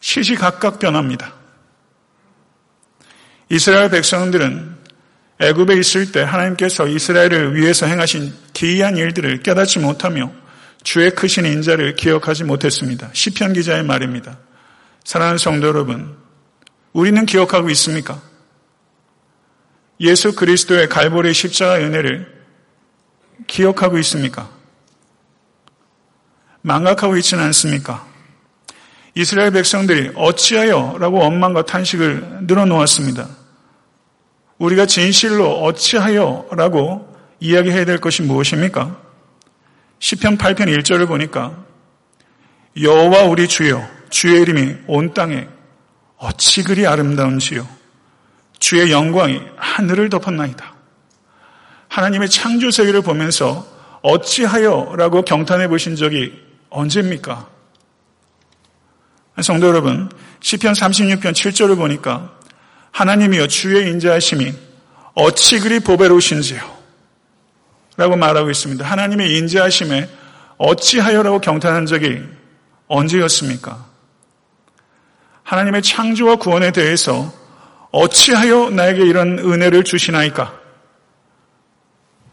시시각각 0.00 0.78
변합니다. 0.78 1.34
이스라엘 3.48 3.90
백성들은 3.90 4.78
애굽에 5.40 5.74
있을 5.74 6.12
때 6.12 6.22
하나님께서 6.22 6.86
이스라엘을 6.86 7.56
위해서 7.56 7.86
행하신 7.86 8.32
기이한 8.52 8.96
일들을 8.96 9.42
깨닫지 9.42 9.80
못하며 9.80 10.30
주의 10.84 11.10
크신 11.10 11.44
인자를 11.44 11.96
기억하지 11.96 12.44
못했습니다. 12.44 13.10
시편 13.12 13.54
기자의 13.54 13.82
말입니다. 13.82 14.38
사랑하는 15.02 15.38
성도 15.38 15.66
여러분, 15.66 16.16
우리는 16.92 17.26
기억하고 17.26 17.68
있습니까? 17.70 18.22
예수 19.98 20.34
그리스도의 20.34 20.88
갈보리 20.88 21.34
십자가 21.34 21.76
은혜를 21.76 22.44
기억하고 23.48 23.98
있습니까? 23.98 24.59
망각하고 26.62 27.16
있지는 27.16 27.44
않습니까? 27.44 28.06
이스라엘 29.14 29.50
백성들이 29.50 30.12
어찌하여 30.14 30.96
라고 30.98 31.18
원망과 31.18 31.64
탄식을 31.64 32.40
늘어놓았습니다. 32.42 33.28
우리가 34.58 34.86
진실로 34.86 35.62
어찌하여 35.62 36.46
라고 36.52 37.16
이야기해야 37.40 37.84
될 37.84 37.98
것이 37.98 38.22
무엇입니까? 38.22 38.96
10편 39.98 40.38
8편 40.38 40.78
1절을 40.78 41.08
보니까 41.08 41.64
여호와 42.80 43.24
우리 43.24 43.48
주여 43.48 43.86
주의 44.10 44.40
이름이 44.42 44.76
온 44.86 45.12
땅에 45.14 45.48
어찌 46.18 46.62
그리 46.62 46.86
아름다운지요. 46.86 47.66
주의 48.58 48.92
영광이 48.92 49.40
하늘을 49.56 50.10
덮었나이다. 50.10 50.74
하나님의 51.88 52.28
창조 52.28 52.70
세계를 52.70 53.00
보면서 53.00 53.66
어찌하여라고 54.02 55.22
경탄해 55.22 55.68
보신 55.68 55.96
적이 55.96 56.49
언제입니까? 56.70 57.48
성도 59.42 59.66
여러분, 59.68 60.10
시편 60.40 60.72
36편 60.72 61.32
7절을 61.32 61.76
보니까 61.76 62.32
하나님이여 62.92 63.46
주의 63.46 63.90
인자하심이 63.90 64.52
어찌 65.14 65.58
그리 65.58 65.80
보배로우신지요. 65.80 66.80
라고 67.96 68.16
말하고 68.16 68.50
있습니다. 68.50 68.84
하나님의 68.84 69.36
인자하심에 69.36 70.08
어찌하여라고 70.58 71.40
경탄한 71.40 71.86
적이 71.86 72.22
언제였습니까? 72.86 73.86
하나님의 75.42 75.82
창조와 75.82 76.36
구원에 76.36 76.70
대해서 76.70 77.32
어찌하여 77.92 78.70
나에게 78.70 79.04
이런 79.04 79.38
은혜를 79.38 79.84
주시나이까? 79.84 80.58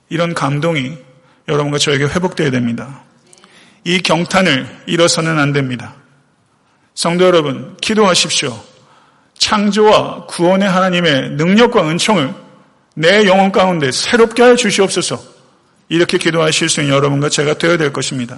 이런 0.09 0.33
감동이 0.33 0.97
여러분과 1.47 1.77
저에게 1.79 2.05
회복되어야 2.05 2.51
됩니다. 2.51 3.03
이 3.87 4.01
경탄을 4.01 4.67
잃어서는 4.85 5.39
안 5.39 5.53
됩니다. 5.53 5.95
성도 6.93 7.23
여러분, 7.23 7.77
기도하십시오. 7.79 8.61
창조와 9.37 10.25
구원의 10.25 10.67
하나님의 10.67 11.29
능력과 11.37 11.89
은총을 11.89 12.33
내 12.95 13.25
영혼 13.27 13.53
가운데 13.53 13.89
새롭게 13.93 14.43
하여 14.43 14.57
주시옵소서. 14.57 15.23
이렇게 15.87 16.17
기도하실 16.17 16.67
수 16.67 16.81
있는 16.81 16.95
여러분과 16.95 17.29
제가 17.29 17.53
되어야 17.53 17.77
될 17.77 17.93
것입니다. 17.93 18.37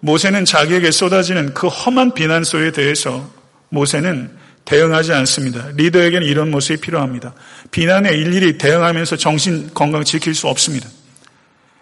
모세는 0.00 0.44
자기에게 0.44 0.90
쏟아지는 0.90 1.54
그 1.54 1.68
험한 1.68 2.12
비난소에 2.12 2.72
대해서 2.72 3.26
모세는 3.70 4.30
대응하지 4.66 5.14
않습니다. 5.14 5.68
리더에게는 5.74 6.26
이런 6.26 6.50
모습이 6.50 6.82
필요합니다. 6.82 7.32
비난에 7.70 8.10
일일이 8.10 8.58
대응하면서 8.58 9.16
정신 9.16 9.72
건강 9.72 10.04
지킬 10.04 10.34
수 10.34 10.48
없습니다. 10.48 10.86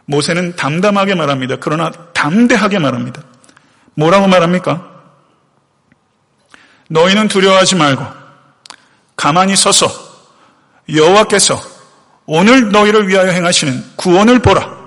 모세는 0.07 0.57
담담하게 0.57 1.15
말합니다. 1.15 1.57
그러나 1.61 1.91
담대하게 1.91 2.79
말합니다. 2.79 3.23
뭐라고 3.95 4.27
말합니까? 4.27 4.91
너희는 6.89 7.29
두려워하지 7.29 7.77
말고 7.77 8.05
가만히 9.17 9.57
서서 9.57 9.89
여호와께서 10.93 11.61
오늘 12.27 12.71
너희를 12.71 13.09
위하여 13.09 13.31
행하시는 13.31 13.93
구원을 13.97 14.41
보라. 14.41 14.83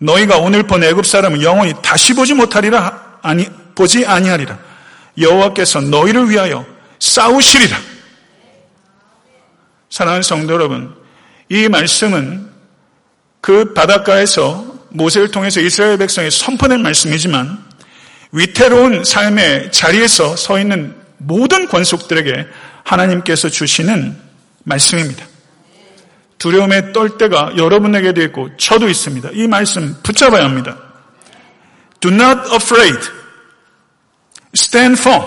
너희가 0.00 0.38
오늘 0.38 0.62
본 0.64 0.84
애굽 0.84 1.06
사람은 1.06 1.42
영원히 1.42 1.74
다시 1.82 2.14
보지 2.14 2.34
못하리라 2.34 3.18
아니 3.22 3.46
보지 3.74 4.06
아니하리라. 4.06 4.58
여호와께서 5.18 5.80
너희를 5.80 6.28
위하여 6.30 6.64
싸우시리라. 6.98 7.76
사랑하는 9.90 10.22
성도 10.22 10.52
여러분, 10.52 10.94
이 11.48 11.68
말씀은 11.68 12.45
그 13.40 13.74
바닷가에서 13.74 14.64
모세를 14.90 15.30
통해서 15.30 15.60
이스라엘 15.60 15.98
백성에 15.98 16.30
선포된 16.30 16.82
말씀이지만 16.82 17.64
위태로운 18.32 19.04
삶의 19.04 19.72
자리에서 19.72 20.36
서 20.36 20.58
있는 20.58 20.94
모든 21.18 21.68
권속들에게 21.68 22.46
하나님께서 22.84 23.48
주시는 23.48 24.16
말씀입니다. 24.64 25.26
두려움에 26.38 26.92
떨 26.92 27.16
때가 27.16 27.54
여러분에게도 27.56 28.22
있고 28.24 28.56
저도 28.56 28.88
있습니다. 28.88 29.30
이 29.32 29.46
말씀 29.46 29.96
붙잡아야 30.02 30.44
합니다. 30.44 30.78
Do 32.00 32.12
not 32.12 32.40
afraid. 32.52 32.98
Stand 34.54 35.00
firm. 35.00 35.24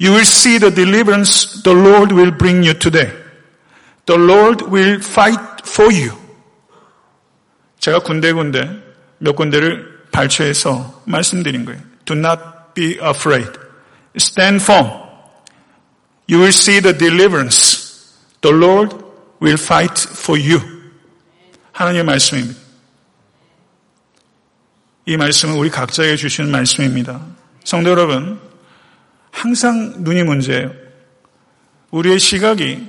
You 0.00 0.12
will 0.12 0.26
see 0.26 0.58
the 0.58 0.74
deliverance 0.74 1.62
the 1.62 1.76
Lord 1.76 2.14
will 2.14 2.36
bring 2.36 2.64
you 2.64 2.78
today. 2.78 3.12
The 4.06 4.18
Lord 4.18 4.64
will 4.70 5.00
fight 5.00 5.40
for 5.66 5.92
you. 5.92 6.25
제가 7.78 8.00
군데군데 8.00 8.82
몇 9.18 9.36
군데를 9.36 10.04
발췌해서 10.12 11.02
말씀드린 11.04 11.64
거예요. 11.64 11.80
Do 12.04 12.16
not 12.16 12.40
be 12.74 12.98
afraid. 13.02 13.50
Stand 14.16 14.62
firm. 14.62 14.86
You 16.28 16.40
will 16.40 16.48
see 16.48 16.80
the 16.80 16.96
deliverance. 16.96 18.14
The 18.40 18.56
Lord 18.56 18.96
will 19.42 19.60
fight 19.60 20.08
for 20.10 20.40
you. 20.40 20.60
하나님의 21.72 22.04
말씀입니다. 22.04 22.60
이 25.04 25.16
말씀은 25.16 25.56
우리 25.56 25.70
각자에게 25.70 26.16
주시는 26.16 26.50
말씀입니다. 26.50 27.24
성도 27.64 27.90
여러분, 27.90 28.40
항상 29.30 29.94
눈이 29.98 30.24
문제예요. 30.24 30.72
우리의 31.90 32.18
시각이 32.18 32.86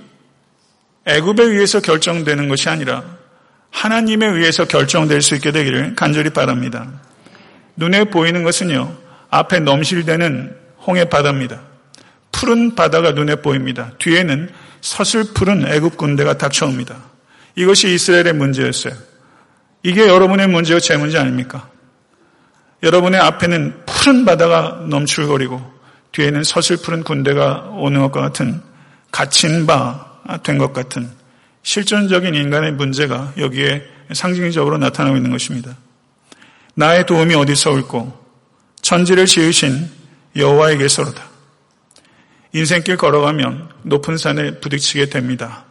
애굽에 1.06 1.44
의해서 1.44 1.80
결정되는 1.80 2.50
것이 2.50 2.70
아니라 2.70 3.17
하나님에 3.72 4.26
의해서 4.26 4.66
결정될 4.66 5.22
수 5.22 5.36
있게 5.36 5.52
되기를 5.52 5.96
간절히 5.96 6.30
바랍니다. 6.30 6.88
눈에 7.76 8.06
보이는 8.06 8.44
것은요, 8.44 8.96
앞에 9.30 9.60
넘실대는 9.60 10.56
홍해 10.86 11.06
바다입니다. 11.06 11.62
푸른 12.32 12.76
바다가 12.76 13.12
눈에 13.12 13.36
보입니다. 13.36 13.92
뒤에는 14.00 14.50
서슬푸른 14.82 15.68
애굽 15.68 15.98
군대가 15.98 16.38
닥쳐옵니다. 16.38 16.98
이것이 17.56 17.94
이스라엘의 17.94 18.34
문제였어요. 18.34 18.94
이게 19.84 20.08
여러분의 20.08 20.48
문제요, 20.48 20.80
제 20.80 20.98
문제 20.98 21.18
아닙니까? 21.18 21.70
여러분의 22.84 23.20
앞에는 23.20 23.86
푸른 23.86 24.26
바다가 24.26 24.86
넘출거리고 24.88 25.62
뒤에는 26.12 26.44
서슬푸른 26.44 27.04
군대가 27.04 27.70
오는 27.74 28.02
것과 28.02 28.22
같은 28.22 28.62
갇힌 29.12 29.66
바 29.66 30.08
된 30.44 30.58
것 30.58 30.74
같은 30.74 31.10
실존적인 31.68 32.34
인간의 32.34 32.72
문제가 32.72 33.34
여기에 33.38 33.86
상징적으로 34.14 34.78
나타나고 34.78 35.18
있는 35.18 35.32
것입니다. 35.32 35.76
나의 36.76 37.06
도움이 37.06 37.36
어디서 37.36 37.72
올고 37.72 38.26
천지를 38.82 39.26
지으신 39.26 39.90
여호와에게서로다. 40.38 41.22
인생길 42.54 42.96
걸어가면 42.96 43.68
높은 43.84 44.16
산에 44.16 44.62
부딪히게 44.62 45.10
됩니다. 45.10 45.66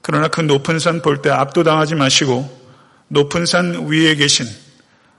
그러나 0.00 0.26
그 0.26 0.40
높은 0.40 0.80
산 0.80 1.00
볼 1.00 1.22
때 1.22 1.30
압도당하지 1.30 1.94
마시고 1.94 2.50
높은 3.06 3.46
산 3.46 3.86
위에 3.86 4.16
계신 4.16 4.46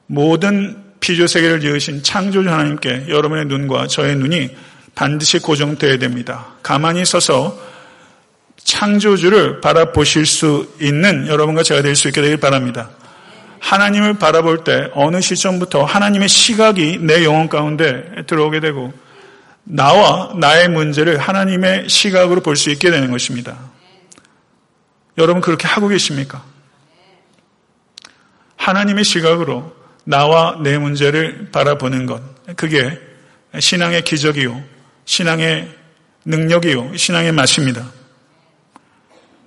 모든 0.08 0.84
피조 0.99 1.26
세계를 1.26 1.62
지으신 1.62 2.04
창조주 2.04 2.49
하나님께 2.49 3.06
여러분의 3.08 3.45
눈과 3.45 3.88
저의 3.88 4.17
눈이 4.17 4.58
반드시 4.93 5.39
고정되어야 5.39 5.99
됩니다. 5.99 6.47
가만히 6.62 7.06
서서 7.06 7.71
창조주를 8.63 9.62
바라보실 9.62 10.26
수 10.26 10.73
있는 10.80 11.28
여러분과 11.28 11.63
제가 11.63 11.82
될 11.82 11.95
수 11.95 12.08
있게 12.08 12.21
되길 12.21 12.38
바랍니다. 12.38 12.89
하나님을 13.60 14.15
바라볼 14.15 14.63
때 14.63 14.89
어느 14.93 15.21
시점부터 15.21 15.86
하나님의 15.86 16.28
시각이 16.28 16.99
내 17.02 17.23
영혼 17.23 17.47
가운데 17.47 18.23
들어오게 18.28 18.60
되고 18.60 18.93
나와 19.63 20.34
나의 20.36 20.67
문제를 20.69 21.17
하나님의 21.17 21.88
시각으로 21.88 22.41
볼 22.41 22.56
수 22.58 22.69
있게 22.71 22.91
되는 22.91 23.10
것입니다. 23.12 23.58
여러분 25.17 25.41
그렇게 25.41 25.67
하고 25.67 25.88
계십니까? 25.88 26.43
하나님의 28.58 29.04
시각으로 29.04 29.73
나와 30.04 30.58
내 30.62 30.78
문제를 30.78 31.49
바라보는 31.52 32.06
것. 32.06 32.21
그게 32.56 32.99
신앙의 33.58 34.04
기적이요. 34.04 34.62
신앙의 35.06 35.69
능력이요. 36.26 36.97
신앙의 36.97 37.32
맛입니다. 37.32 37.86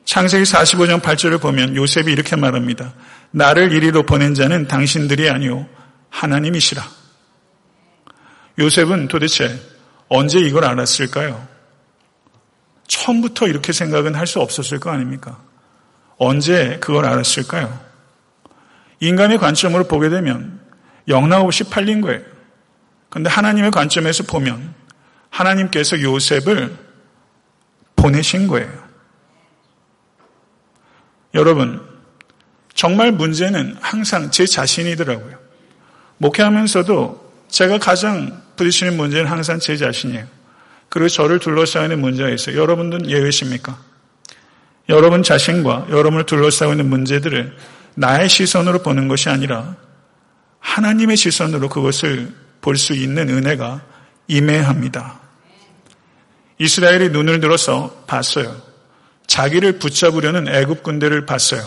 창세기 0.07 0.45
45장 0.45 1.03
8절을 1.03 1.41
보면 1.41 1.75
요셉이 1.77 2.11
이렇게 2.13 2.37
말합니다. 2.37 2.95
나를 3.33 3.73
이리로 3.73 4.05
보낸 4.05 4.35
자는 4.35 4.69
당신들이 4.69 5.29
아니요. 5.29 5.69
하나님이시라. 6.11 6.83
요셉은 8.59 9.09
도대체 9.09 9.61
언제 10.09 10.39
이걸 10.39 10.65
알았을까요? 10.65 11.47
처음부터 12.87 13.49
이렇게 13.49 13.73
생각은 13.73 14.15
할 14.15 14.27
수 14.29 14.41
없었을 14.41 14.79
거 14.79 14.91
아닙니까? 14.91 15.43
언제 16.19 16.79
그걸 16.81 17.05
알았을까요? 17.05 17.79
인간의 19.01 19.39
관점으로 19.39 19.89
보게 19.89 20.09
되면 20.09 20.61
영락 21.09 21.43
없이 21.43 21.65
팔린 21.65 22.01
거예요. 22.01 22.23
그런데 23.11 23.29
하나님의 23.29 23.73
관점에서 23.73 24.23
보면 24.23 24.73
하나님께서 25.31 26.01
요셉을 26.01 26.77
보내신 27.97 28.47
거예요. 28.47 28.86
여러분, 31.37 31.81
정말 32.75 33.13
문제는 33.13 33.77
항상 33.81 34.31
제 34.31 34.47
자신이더라고요. 34.47 35.39
목회하면서도 36.19 37.33
제가 37.49 37.79
가장 37.79 38.43
부딪히는 38.57 38.97
문제는 38.97 39.27
항상 39.31 39.59
제 39.61 39.77
자신이에요. 39.77 40.27
그리고 40.89 41.09
저를 41.09 41.39
둘러싸이는 41.39 42.01
문제가 42.01 42.31
있어요. 42.31 42.59
여러분들은 42.59 43.09
예외십니까? 43.09 43.79
여러분 44.89 45.23
자신과 45.23 45.89
여러분을 45.91 46.27
둘러싸고 46.27 46.73
있는 46.73 46.89
문제들을 46.89 47.57
나의 47.97 48.29
시선으로 48.29 48.83
보는 48.83 49.09
것이 49.09 49.29
아니라 49.29 49.77
하나님의 50.61 51.17
시선으로 51.17 51.69
그것을 51.69 52.33
볼 52.61 52.77
수 52.77 52.95
있는 52.95 53.29
은혜가 53.29 53.83
임해합니다. 54.29 55.21
이스라엘이 56.59 57.11
눈을 57.11 57.41
들어서 57.41 58.05
봤어요. 58.07 58.61
자기를 59.27 59.79
붙잡으려는 59.79 60.49
애굽 60.49 60.83
군대를 60.83 61.27
봤어요. 61.27 61.63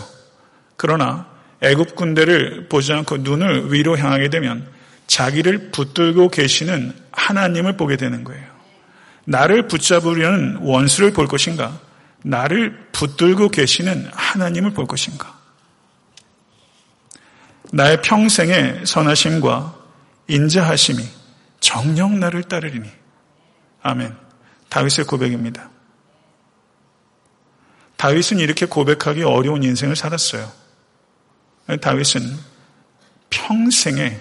그러나 0.76 1.26
애굽 1.62 1.94
군대를 1.94 2.68
보지 2.68 2.92
않고 2.92 3.18
눈을 3.18 3.72
위로 3.72 3.98
향하게 3.98 4.30
되면 4.30 4.66
자기를 5.06 5.70
붙들고 5.70 6.28
계시는 6.28 6.94
하나님을 7.12 7.76
보게 7.76 7.96
되는 7.96 8.24
거예요. 8.24 8.48
나를 9.24 9.68
붙잡으려는 9.68 10.56
원수를 10.60 11.12
볼 11.12 11.26
것인가? 11.26 11.78
나를 12.22 12.76
붙들고 12.92 13.48
계시는 13.48 14.10
하나님을 14.12 14.72
볼 14.72 14.86
것인가? 14.86 15.38
나의 17.72 18.02
평생의 18.02 18.82
선하심과 18.84 19.74
인자하심이 20.28 21.02
정녕 21.60 22.18
나를 22.18 22.44
따르리니. 22.44 22.88
아멘. 23.82 24.14
다윗의 24.68 25.04
고백입니다. 25.06 25.70
다윗은 28.00 28.38
이렇게 28.38 28.64
고백하기 28.64 29.24
어려운 29.24 29.62
인생을 29.62 29.94
살았어요. 29.94 30.50
다윗은 31.82 32.22
평생에 33.28 34.18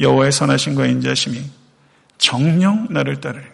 여호와의 0.00 0.32
선하심과 0.32 0.86
인자심이 0.86 1.44
정령 2.16 2.86
나를 2.88 3.20
따르리니. 3.20 3.52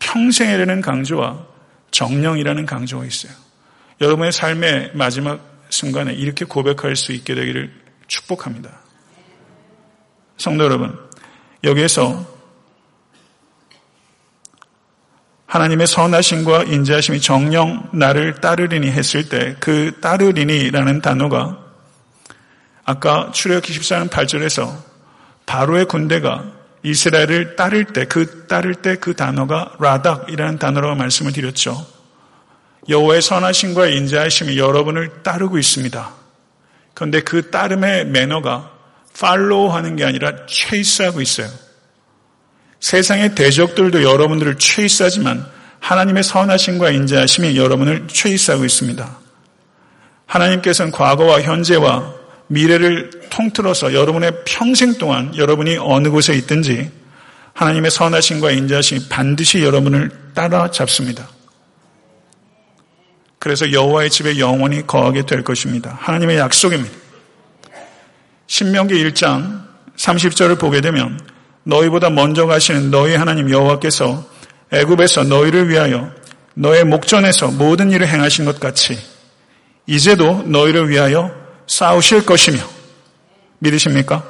평생이라는 0.00 0.82
강조와 0.82 1.46
정령이라는 1.92 2.66
강조가 2.66 3.06
있어요. 3.06 3.32
여러분의 4.02 4.32
삶의 4.32 4.90
마지막 4.92 5.64
순간에 5.70 6.12
이렇게 6.12 6.44
고백할 6.44 6.94
수 6.94 7.12
있게 7.12 7.34
되기를 7.34 7.72
축복합니다. 8.06 8.82
성도 10.36 10.64
여러분, 10.64 10.94
여기에서 11.64 12.31
하나님의 15.52 15.86
선하심과 15.86 16.62
인자하심이 16.62 17.20
정령 17.20 17.90
나를 17.92 18.40
따르리니 18.40 18.90
했을 18.90 19.28
때 19.28 19.54
그 19.60 19.98
따르리니라는 20.00 21.02
단어가 21.02 21.58
아까 22.86 23.30
출애굽기 23.34 23.78
14장 23.78 24.08
8절에서 24.08 24.74
바로의 25.44 25.84
군대가 25.84 26.44
이스라엘을 26.82 27.56
따를 27.56 27.84
때 27.84 28.06
그 28.06 28.46
따를 28.46 28.76
때 28.76 28.96
그 28.96 29.14
단어가 29.14 29.74
라닥이라는 29.78 30.58
단어로 30.58 30.94
말씀을 30.94 31.32
드렸죠. 31.32 31.86
여호와의 32.88 33.20
선하심과 33.20 33.88
인자하심이 33.88 34.56
여러분을 34.56 35.22
따르고 35.22 35.58
있습니다. 35.58 36.14
그런데 36.94 37.20
그 37.20 37.50
따름의 37.50 38.06
매너가 38.06 38.70
팔로우 39.20 39.68
하는 39.68 39.96
게 39.96 40.06
아니라 40.06 40.46
체이스하고 40.46 41.20
있어요. 41.20 41.48
세상의 42.82 43.36
대적들도 43.36 44.02
여러분들을 44.02 44.58
체이스하지만 44.58 45.46
하나님의 45.78 46.24
선하심과 46.24 46.90
인자하심이 46.90 47.56
여러분을 47.56 48.08
최이스하고 48.08 48.64
있습니다. 48.64 49.18
하나님께서는 50.26 50.90
과거와 50.90 51.42
현재와 51.42 52.12
미래를 52.48 53.28
통틀어서 53.30 53.94
여러분의 53.94 54.32
평생 54.44 54.94
동안 54.98 55.34
여러분이 55.36 55.78
어느 55.78 56.10
곳에 56.10 56.34
있든지 56.34 56.90
하나님의 57.54 57.90
선하심과 57.90 58.50
인자하심이 58.50 59.08
반드시 59.08 59.62
여러분을 59.62 60.10
따라잡습니다. 60.34 61.28
그래서 63.38 63.72
여호와의 63.72 64.10
집에 64.10 64.38
영원히 64.38 64.86
거하게 64.86 65.24
될 65.24 65.44
것입니다. 65.44 65.96
하나님의 66.00 66.38
약속입니다. 66.38 66.94
신명기 68.48 68.94
1장 69.04 69.62
30절을 69.96 70.58
보게 70.58 70.80
되면 70.80 71.31
너희보다 71.64 72.10
먼저 72.10 72.46
가시는 72.46 72.90
너희 72.90 73.14
하나님 73.14 73.50
여호와께서 73.50 74.24
애굽에서 74.72 75.24
너희를 75.24 75.68
위하여 75.68 76.10
너의 76.54 76.84
목전에서 76.84 77.48
모든 77.48 77.90
일을 77.90 78.08
행하신 78.08 78.44
것 78.44 78.58
같이 78.60 78.98
이제도 79.86 80.42
너희를 80.42 80.88
위하여 80.88 81.34
싸우실 81.66 82.26
것이며 82.26 82.58
믿으십니까? 83.58 84.24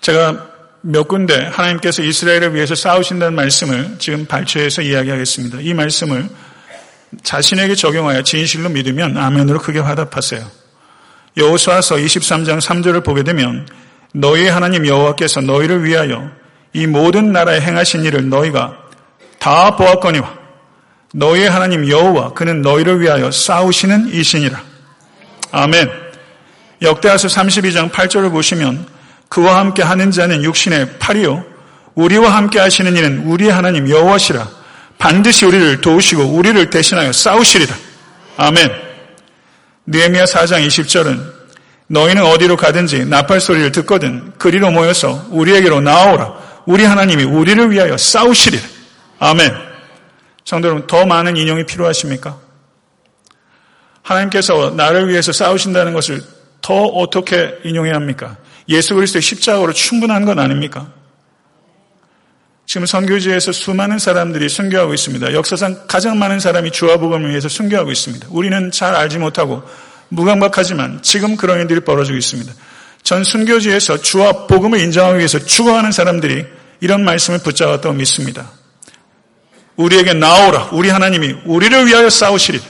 제가 0.00 0.48
몇 0.82 1.08
군데 1.08 1.36
하나님께서 1.44 2.02
이스라엘을 2.02 2.54
위해서 2.54 2.74
싸우신다는 2.74 3.34
말씀을 3.34 3.96
지금 3.98 4.24
발췌해서 4.24 4.82
이야기하겠습니다. 4.82 5.58
이 5.60 5.74
말씀을 5.74 6.28
자신에게 7.22 7.74
적용하여 7.74 8.22
진실로 8.22 8.70
믿으면 8.70 9.16
아멘으로 9.16 9.58
크게 9.58 9.80
화답하세요. 9.80 10.50
여호수아서 11.36 11.96
23장 11.96 12.60
3절을 12.60 13.04
보게 13.04 13.22
되면 13.22 13.66
너희 14.12 14.48
하나님 14.48 14.86
여호와께서 14.86 15.40
너희를 15.40 15.84
위하여 15.84 16.30
이 16.72 16.86
모든 16.86 17.32
나라에 17.32 17.60
행하신 17.60 18.04
일을 18.04 18.28
너희가 18.28 18.76
다 19.38 19.76
보았거니와 19.76 20.38
너희의 21.14 21.50
하나님 21.50 21.88
여호와 21.88 22.34
그는 22.34 22.62
너희를 22.62 23.00
위하여 23.00 23.30
싸우시는 23.30 24.12
이신이라. 24.12 24.62
아멘. 25.52 25.90
역대하서 26.82 27.28
32장 27.28 27.90
8절을 27.90 28.30
보시면 28.30 28.86
그와 29.28 29.58
함께 29.58 29.82
하는 29.82 30.10
자는 30.10 30.44
육신의 30.44 30.98
팔이요 30.98 31.44
우리와 31.94 32.34
함께 32.34 32.58
하시는 32.58 32.96
이는 32.96 33.24
우리 33.26 33.48
하나님 33.48 33.88
여호와시라. 33.88 34.48
반드시 34.98 35.46
우리를 35.46 35.80
도우시고 35.80 36.22
우리를 36.22 36.70
대신하여 36.70 37.12
싸우시리라. 37.12 37.74
아멘. 38.36 38.70
느헤미야 39.86 40.24
4장 40.24 40.66
20절은 40.66 41.39
너희는 41.90 42.24
어디로 42.24 42.56
가든지 42.56 43.04
나팔 43.04 43.40
소리를 43.40 43.72
듣거든 43.72 44.32
그리로 44.38 44.70
모여서 44.70 45.26
우리에게로 45.30 45.80
나오라. 45.80 46.34
우리 46.64 46.84
하나님이 46.84 47.24
우리를 47.24 47.70
위하여 47.72 47.96
싸우시리라. 47.96 48.62
아멘. 49.18 49.52
성도 50.44 50.68
여러분, 50.68 50.86
더 50.86 51.04
많은 51.04 51.36
인용이 51.36 51.66
필요하십니까? 51.66 52.38
하나님께서 54.02 54.70
나를 54.70 55.08
위해서 55.08 55.32
싸우신다는 55.32 55.92
것을 55.92 56.22
더 56.60 56.84
어떻게 56.84 57.58
인용해야 57.64 57.94
합니까? 57.94 58.36
예수 58.68 58.94
그리스도의 58.94 59.22
십자가로 59.22 59.72
충분한 59.72 60.24
건 60.24 60.38
아닙니까? 60.38 60.92
지금 62.66 62.86
선교지에서 62.86 63.50
수많은 63.50 63.98
사람들이 63.98 64.48
순교하고 64.48 64.94
있습니다. 64.94 65.32
역사상 65.34 65.88
가장 65.88 66.20
많은 66.20 66.38
사람이 66.38 66.70
주와 66.70 66.98
복음을 66.98 67.30
위해서 67.30 67.48
순교하고 67.48 67.90
있습니다. 67.90 68.28
우리는 68.30 68.70
잘 68.70 68.94
알지 68.94 69.18
못하고 69.18 69.64
무감각하지만 70.10 71.02
지금 71.02 71.36
그런 71.36 71.60
일들이 71.60 71.80
벌어지고 71.80 72.18
있습니다. 72.18 72.52
전 73.02 73.24
순교지에서 73.24 74.02
주와 74.02 74.46
복음을 74.46 74.78
인정하기 74.80 75.18
위해서 75.18 75.38
죽어가는 75.38 75.90
사람들이 75.90 76.44
이런 76.80 77.04
말씀을 77.04 77.40
붙잡았다고 77.40 77.94
믿습니다. 77.94 78.50
우리에게 79.76 80.12
나오라. 80.12 80.68
우리 80.72 80.90
하나님이 80.90 81.36
우리를 81.44 81.86
위하여 81.86 82.10
싸우시리. 82.10 82.60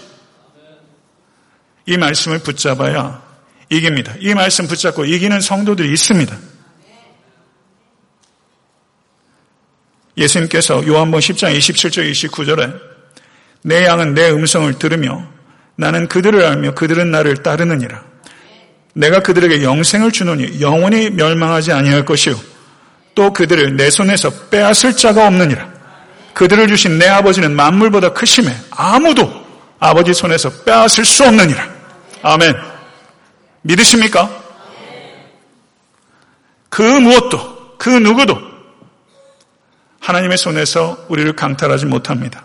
이 1.86 1.96
말씀을 1.96 2.38
붙잡아야 2.40 3.22
이깁니다. 3.68 4.14
이 4.20 4.34
말씀 4.34 4.66
붙잡고 4.66 5.04
이기는 5.04 5.40
성도들이 5.40 5.92
있습니다. 5.92 6.36
예수님께서 10.16 10.86
요한복 10.86 11.20
10장 11.20 11.56
27절 11.56 12.10
29절에 12.12 12.80
내 13.62 13.86
양은 13.86 14.14
내 14.14 14.30
음성을 14.30 14.72
들으며 14.78 15.26
나는 15.80 16.08
그들을 16.08 16.44
알며 16.44 16.74
그들은 16.74 17.10
나를 17.10 17.38
따르느니라. 17.38 18.02
내가 18.92 19.20
그들에게 19.20 19.64
영생을 19.64 20.12
주노니 20.12 20.60
영원히 20.60 21.08
멸망하지 21.08 21.72
아니할 21.72 22.04
것이요 22.04 22.38
또 23.14 23.32
그들을 23.32 23.76
내 23.76 23.88
손에서 23.88 24.30
빼앗을 24.50 24.94
자가 24.94 25.26
없느니라. 25.26 25.70
그들을 26.34 26.68
주신 26.68 26.98
내 26.98 27.08
아버지는 27.08 27.56
만물보다 27.56 28.12
크심에 28.12 28.54
아무도 28.70 29.32
아버지 29.78 30.12
손에서 30.12 30.50
빼앗을 30.64 31.06
수 31.06 31.24
없느니라. 31.24 31.66
아멘. 32.22 32.54
믿으십니까? 33.62 34.30
그 36.68 36.82
무엇도, 36.82 37.78
그 37.78 37.88
누구도 37.88 38.38
하나님의 40.00 40.36
손에서 40.36 41.06
우리를 41.08 41.34
강탈하지 41.34 41.86
못합니다. 41.86 42.44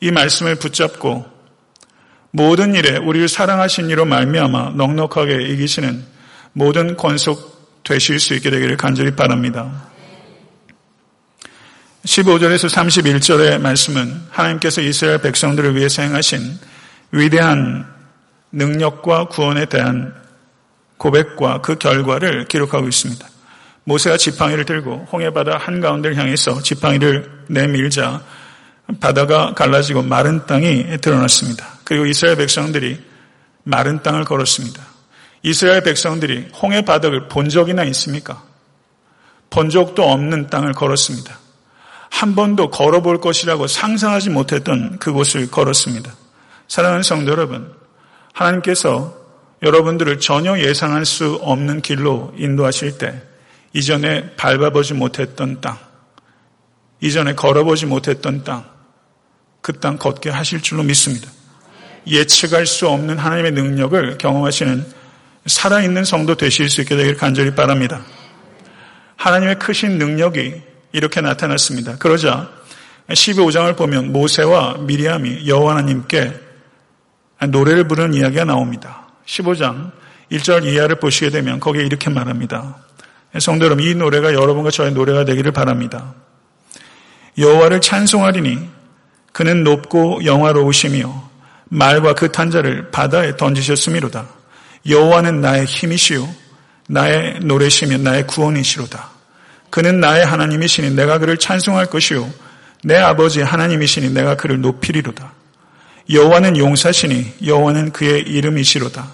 이 0.00 0.10
말씀을 0.10 0.56
붙잡고 0.56 1.26
모든 2.30 2.74
일에 2.74 2.96
우리를 2.96 3.28
사랑하신 3.28 3.90
이로 3.90 4.04
말미암아 4.04 4.74
넉넉하게 4.76 5.42
이기시는 5.48 6.04
모든 6.52 6.96
권속 6.96 7.82
되실 7.84 8.20
수 8.20 8.34
있게 8.34 8.50
되기를 8.50 8.76
간절히 8.76 9.12
바랍니다. 9.12 9.88
15절에서 12.04 12.68
31절의 12.68 13.60
말씀은 13.60 14.22
하나님께서 14.30 14.80
이스라엘 14.80 15.20
백성들을 15.20 15.76
위해서 15.76 16.02
행하신 16.02 16.58
위대한 17.12 17.86
능력과 18.52 19.28
구원에 19.28 19.66
대한 19.66 20.14
고백과 20.96 21.60
그 21.60 21.76
결과를 21.76 22.46
기록하고 22.46 22.88
있습니다. 22.88 23.26
모세가 23.84 24.16
지팡이를 24.16 24.64
들고 24.64 25.08
홍해바다 25.10 25.56
한가운데를 25.58 26.16
향해서 26.16 26.60
지팡이를 26.62 27.30
내밀자 27.48 28.22
바다가 29.00 29.52
갈라지고 29.54 30.02
마른 30.02 30.46
땅이 30.46 30.98
드러났습니다. 31.00 31.66
그리고 31.84 32.06
이스라엘 32.06 32.36
백성들이 32.36 33.02
마른 33.64 34.02
땅을 34.02 34.24
걸었습니다. 34.24 34.82
이스라엘 35.42 35.82
백성들이 35.82 36.48
홍해 36.60 36.84
바닥을 36.84 37.28
본 37.28 37.48
적이나 37.48 37.84
있습니까? 37.84 38.42
본 39.50 39.70
적도 39.70 40.10
없는 40.10 40.48
땅을 40.48 40.72
걸었습니다. 40.72 41.38
한 42.10 42.34
번도 42.34 42.70
걸어볼 42.70 43.20
것이라고 43.20 43.66
상상하지 43.66 44.30
못했던 44.30 44.98
그곳을 44.98 45.50
걸었습니다. 45.50 46.12
사랑하는 46.66 47.02
성도 47.02 47.32
여러분, 47.32 47.72
하나님께서 48.32 49.16
여러분들을 49.62 50.20
전혀 50.20 50.58
예상할 50.58 51.04
수 51.04 51.38
없는 51.42 51.82
길로 51.82 52.32
인도하실 52.36 52.98
때 52.98 53.22
이전에 53.72 54.34
밟아보지 54.36 54.94
못했던 54.94 55.60
땅, 55.60 55.78
이전에 57.00 57.34
걸어보지 57.34 57.86
못했던 57.86 58.44
땅, 58.44 58.64
그 59.60 59.80
땅 59.80 59.98
걷게 59.98 60.30
하실 60.30 60.60
줄로 60.62 60.82
믿습니다. 60.82 61.30
예측할 62.06 62.66
수 62.66 62.88
없는 62.88 63.18
하나님의 63.18 63.52
능력을 63.52 64.18
경험하시는 64.18 64.86
살아있는 65.46 66.04
성도 66.04 66.36
되실 66.36 66.68
수 66.68 66.80
있게 66.80 66.96
되길 66.96 67.16
간절히 67.16 67.54
바랍니다. 67.54 68.02
하나님의 69.16 69.58
크신 69.58 69.98
능력이 69.98 70.62
이렇게 70.92 71.20
나타났습니다. 71.20 71.96
그러자 71.98 72.50
15장을 73.08 73.74
보면 73.76 74.12
모세와 74.12 74.78
미리암이 74.78 75.48
여호와 75.48 75.76
하나님께 75.76 76.32
노래를 77.48 77.88
부르는 77.88 78.14
이야기가 78.14 78.44
나옵니다. 78.44 79.08
15장 79.26 79.92
1절 80.32 80.64
이하를 80.64 80.96
보시게 80.96 81.30
되면 81.30 81.60
거기에 81.60 81.84
이렇게 81.84 82.10
말합니다. 82.10 82.76
성도 83.38 83.66
여러분, 83.66 83.84
이 83.84 83.94
노래가 83.94 84.32
여러분과 84.32 84.70
저의 84.70 84.92
노래가 84.92 85.24
되기를 85.24 85.52
바랍니다. 85.52 86.14
여호와를 87.36 87.80
찬송하리니 87.80 88.77
그는 89.38 89.62
높고 89.62 90.24
영화로우시며 90.24 91.30
말과 91.66 92.14
그 92.14 92.32
탄자를 92.32 92.90
바다에 92.90 93.36
던지셨음이로다. 93.36 94.26
여호와는 94.88 95.40
나의 95.40 95.64
힘이시요 95.64 96.28
나의 96.88 97.38
노래시며 97.44 97.98
나의 97.98 98.26
구원이시로다. 98.26 99.10
그는 99.70 100.00
나의 100.00 100.26
하나님이시니 100.26 100.90
내가 100.96 101.18
그를 101.18 101.36
찬송할 101.36 101.86
것이요 101.86 102.28
내 102.82 102.96
아버지 102.96 103.40
하나님이시니 103.40 104.10
내가 104.10 104.34
그를 104.34 104.60
높이리로다. 104.60 105.32
여호와는 106.10 106.56
용사시니 106.56 107.34
여호와는 107.46 107.92
그의 107.92 108.22
이름이시로다. 108.22 109.08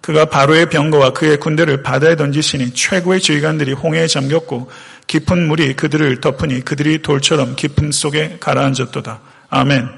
그가 0.00 0.26
바로의 0.26 0.70
병거와 0.70 1.10
그의 1.10 1.40
군대를 1.40 1.82
바다에 1.82 2.14
던지시니 2.14 2.72
최고의 2.72 3.20
지휘관들이 3.20 3.72
홍해에 3.72 4.06
잠겼고 4.06 4.70
깊은 5.08 5.48
물이 5.48 5.74
그들을 5.74 6.20
덮으니 6.20 6.64
그들이 6.64 7.02
돌처럼 7.02 7.56
깊은 7.56 7.90
속에 7.90 8.36
가라앉았도다. 8.38 9.34
아멘. 9.48 9.88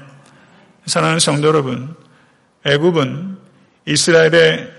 사랑하는 0.85 1.19
성도 1.19 1.47
여러분, 1.47 1.95
애굽은 2.65 3.37
이스라엘의 3.85 4.69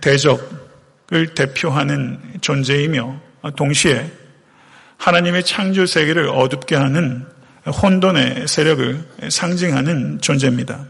대적을 0.00 1.34
대표하는 1.34 2.18
존재이며 2.40 3.20
동시에 3.56 4.10
하나님의 4.96 5.44
창조 5.44 5.86
세계를 5.86 6.28
어둡게 6.28 6.74
하는 6.74 7.24
혼돈의 7.66 8.48
세력을 8.48 9.04
상징하는 9.28 10.20
존재입니다. 10.20 10.84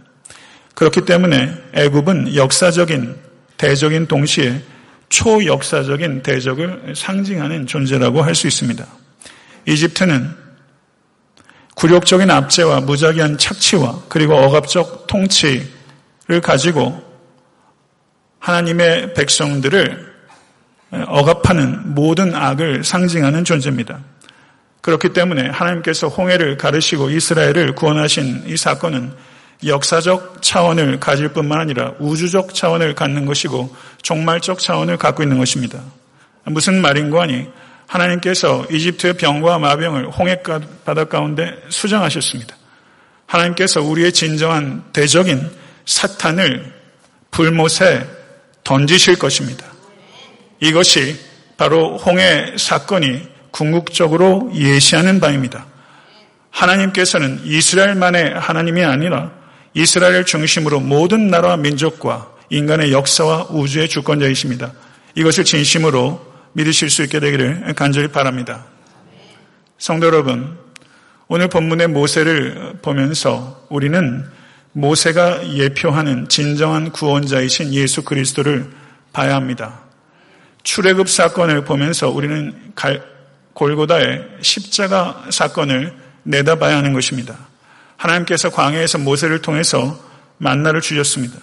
그렇기 0.74 1.04
때문에 1.04 1.52
애굽은 1.74 2.34
역사적인 2.34 3.16
대적인 3.58 4.06
동시에 4.06 4.62
초역사적인 5.08 6.22
대적을 6.22 6.94
상징하는 6.94 7.66
존재라고 7.66 8.22
할 8.22 8.34
수 8.34 8.46
있습니다. 8.46 8.86
이집트는 9.66 10.47
굴욕적인 11.78 12.28
압제와 12.28 12.80
무작위한 12.80 13.38
착취와 13.38 14.02
그리고 14.08 14.34
억압적 14.34 15.06
통치를 15.06 16.40
가지고 16.42 17.00
하나님의 18.40 19.14
백성들을 19.14 20.08
억압하는 21.06 21.94
모든 21.94 22.34
악을 22.34 22.82
상징하는 22.82 23.44
존재입니다. 23.44 24.00
그렇기 24.80 25.12
때문에 25.12 25.50
하나님께서 25.50 26.08
홍해를 26.08 26.56
가르시고 26.56 27.10
이스라엘을 27.10 27.76
구원하신 27.76 28.44
이 28.46 28.56
사건은 28.56 29.12
역사적 29.64 30.42
차원을 30.42 30.98
가질 30.98 31.28
뿐만 31.28 31.60
아니라 31.60 31.92
우주적 32.00 32.54
차원을 32.54 32.96
갖는 32.96 33.24
것이고 33.24 33.72
종말적 34.02 34.58
차원을 34.58 34.96
갖고 34.96 35.22
있는 35.22 35.38
것입니다. 35.38 35.80
무슨 36.44 36.82
말인고 36.82 37.20
하니 37.20 37.46
하나님께서 37.88 38.66
이집트의 38.70 39.14
병과 39.14 39.58
마병을 39.58 40.10
홍해 40.10 40.42
바다 40.84 41.04
가운데 41.04 41.54
수정하셨습니다. 41.70 42.54
하나님께서 43.26 43.82
우리의 43.82 44.12
진정한 44.12 44.84
대적인 44.92 45.50
사탄을 45.84 46.72
불못에 47.30 48.06
던지실 48.62 49.18
것입니다. 49.18 49.66
이것이 50.60 51.18
바로 51.56 51.96
홍해 51.96 52.54
사건이 52.56 53.22
궁극적으로 53.50 54.50
예시하는 54.54 55.20
바입니다. 55.20 55.66
하나님께서는 56.50 57.40
이스라엘만의 57.44 58.34
하나님이 58.34 58.84
아니라 58.84 59.32
이스라엘 59.74 60.24
중심으로 60.24 60.80
모든 60.80 61.28
나라와 61.28 61.56
민족과 61.56 62.32
인간의 62.50 62.92
역사와 62.92 63.48
우주의 63.50 63.88
주권자이십니다. 63.88 64.72
이것을 65.14 65.44
진심으로 65.44 66.27
믿으실 66.58 66.90
수 66.90 67.04
있게 67.04 67.20
되기를 67.20 67.72
간절히 67.76 68.08
바랍니다. 68.08 68.66
성도 69.78 70.08
여러분, 70.08 70.58
오늘 71.28 71.48
본문의 71.48 71.86
모세를 71.86 72.78
보면서 72.82 73.64
우리는 73.70 74.24
모세가 74.72 75.54
예표하는 75.54 76.28
진정한 76.28 76.90
구원자이신 76.90 77.72
예수 77.74 78.02
그리스도를 78.02 78.68
봐야 79.12 79.36
합니다. 79.36 79.82
출애굽 80.64 81.08
사건을 81.08 81.64
보면서 81.64 82.10
우리는 82.10 82.72
골고다의 83.52 84.26
십자가 84.40 85.26
사건을 85.30 85.94
내다봐야 86.24 86.76
하는 86.76 86.92
것입니다. 86.92 87.36
하나님께서 87.96 88.50
광해에서 88.50 88.98
모세를 88.98 89.42
통해서 89.42 89.98
만나를 90.38 90.80
주셨습니다. 90.80 91.38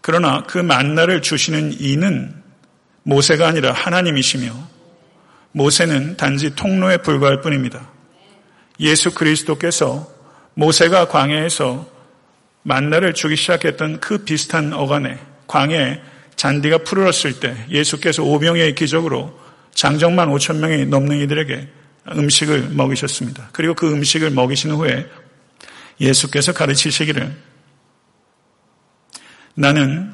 그러나 0.00 0.42
그 0.48 0.58
만나를 0.58 1.22
주시는 1.22 1.80
이는 1.80 2.41
모세가 3.04 3.48
아니라 3.48 3.72
하나님이시며 3.72 4.52
모세는 5.52 6.16
단지 6.16 6.54
통로에 6.54 6.98
불과할 6.98 7.40
뿐입니다. 7.40 7.90
예수 8.80 9.12
그리스도께서 9.14 10.08
모세가 10.54 11.08
광해에서 11.08 11.86
만나를 12.62 13.14
주기 13.14 13.36
시작했던 13.36 14.00
그 14.00 14.18
비슷한 14.18 14.72
어간에 14.72 15.18
광해에 15.46 16.00
잔디가 16.36 16.78
푸르렀을 16.78 17.40
때 17.40 17.54
예수께서 17.70 18.22
오병의 18.22 18.74
기적으로 18.74 19.38
장정만 19.74 20.28
5천 20.30 20.58
명이 20.58 20.86
넘는 20.86 21.18
이들에게 21.20 21.68
음식을 22.10 22.70
먹이셨습니다. 22.70 23.50
그리고 23.52 23.74
그 23.74 23.92
음식을 23.92 24.30
먹이신 24.30 24.72
후에 24.72 25.06
예수께서 26.00 26.52
가르치시기를 26.52 27.32
나는 29.54 30.12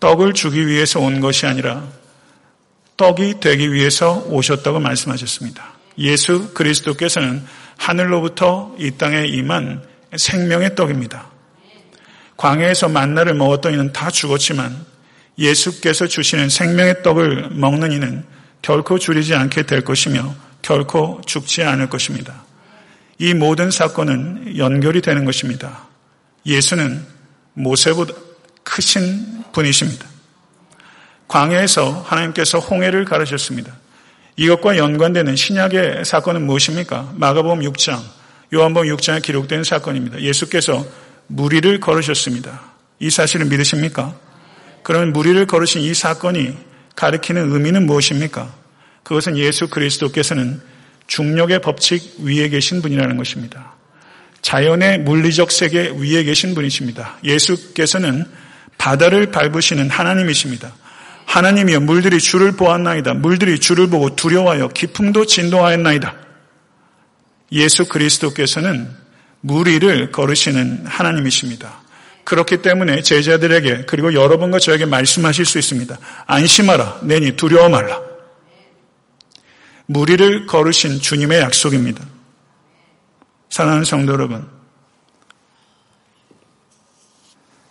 떡을 0.00 0.32
주기 0.32 0.66
위해서 0.66 1.00
온 1.00 1.20
것이 1.20 1.46
아니라 1.46 1.86
떡이 2.98 3.40
되기 3.40 3.72
위해서 3.72 4.24
오셨다고 4.26 4.80
말씀하셨습니다. 4.80 5.72
예수 5.98 6.52
그리스도께서는 6.52 7.42
하늘로부터 7.78 8.74
이 8.78 8.90
땅에 8.90 9.24
임한 9.26 9.82
생명의 10.16 10.74
떡입니다. 10.74 11.30
광해에서 12.36 12.88
만나를 12.88 13.34
먹었던 13.34 13.72
이는 13.72 13.92
다 13.92 14.10
죽었지만 14.10 14.84
예수께서 15.38 16.06
주시는 16.06 16.48
생명의 16.48 17.02
떡을 17.02 17.50
먹는 17.52 17.92
이는 17.92 18.24
결코 18.62 18.98
줄이지 18.98 19.34
않게 19.34 19.62
될 19.62 19.82
것이며 19.82 20.34
결코 20.60 21.20
죽지 21.24 21.62
않을 21.62 21.88
것입니다. 21.88 22.44
이 23.18 23.32
모든 23.32 23.70
사건은 23.70 24.58
연결이 24.58 25.00
되는 25.02 25.24
것입니다. 25.24 25.86
예수는 26.46 27.04
모세보다 27.54 28.14
크신 28.64 29.44
분이십니다. 29.52 30.17
광야에서 31.28 32.04
하나님께서 32.06 32.58
홍해를 32.58 33.04
가르셨습니다. 33.04 33.72
이것과 34.36 34.76
연관되는 34.76 35.36
신약의 35.36 36.04
사건은 36.04 36.46
무엇입니까? 36.46 37.12
마가복음 37.16 37.60
6장, 37.60 38.00
요한복음 38.54 38.88
6장에 38.96 39.22
기록된 39.22 39.64
사건입니다. 39.64 40.20
예수께서 40.20 40.86
무리를 41.26 41.80
걸으셨습니다. 41.80 42.60
이 43.00 43.10
사실을 43.10 43.46
믿으십니까? 43.46 44.14
그러면 44.82 45.12
무리를 45.12 45.44
걸으신 45.46 45.82
이 45.82 45.92
사건이 45.92 46.56
가리키는 46.96 47.52
의미는 47.52 47.86
무엇입니까? 47.86 48.54
그것은 49.02 49.36
예수 49.36 49.68
그리스도께서는 49.68 50.60
중력의 51.06 51.60
법칙 51.60 52.16
위에 52.20 52.48
계신 52.48 52.80
분이라는 52.82 53.16
것입니다. 53.16 53.74
자연의 54.42 55.00
물리적 55.00 55.50
세계 55.50 55.90
위에 55.90 56.22
계신 56.24 56.54
분이십니다. 56.54 57.18
예수께서는 57.24 58.24
바다를 58.78 59.30
밟으시는 59.30 59.90
하나님이십니다. 59.90 60.72
하나님이여 61.28 61.80
물들이 61.80 62.18
주를 62.18 62.52
보았나이다. 62.52 63.12
물들이 63.14 63.60
주를 63.60 63.88
보고 63.88 64.16
두려워하여 64.16 64.68
기풍도 64.68 65.26
진동하였나이다. 65.26 66.16
예수 67.52 67.86
그리스도께서는 67.86 68.90
무리를 69.42 70.10
걸으시는 70.10 70.86
하나님이십니다. 70.86 71.82
그렇기 72.24 72.62
때문에 72.62 73.02
제자들에게 73.02 73.84
그리고 73.86 74.14
여러분과 74.14 74.58
저에게 74.58 74.86
말씀하실 74.86 75.44
수 75.44 75.58
있습니다. 75.58 75.98
안심하라. 76.26 77.00
내니 77.02 77.36
두려워 77.36 77.68
말라. 77.68 78.00
무리를 79.84 80.46
걸으신 80.46 80.98
주님의 81.00 81.40
약속입니다. 81.40 82.04
사랑하는 83.50 83.84
성도 83.84 84.12
여러분, 84.14 84.46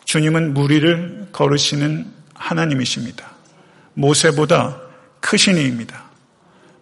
주님은 0.06 0.54
무리를 0.54 1.30
걸으시는 1.32 2.12
하나님이십니다. 2.34 3.37
모세보다 3.98 4.80
크신 5.20 5.58
이입니다. 5.58 6.04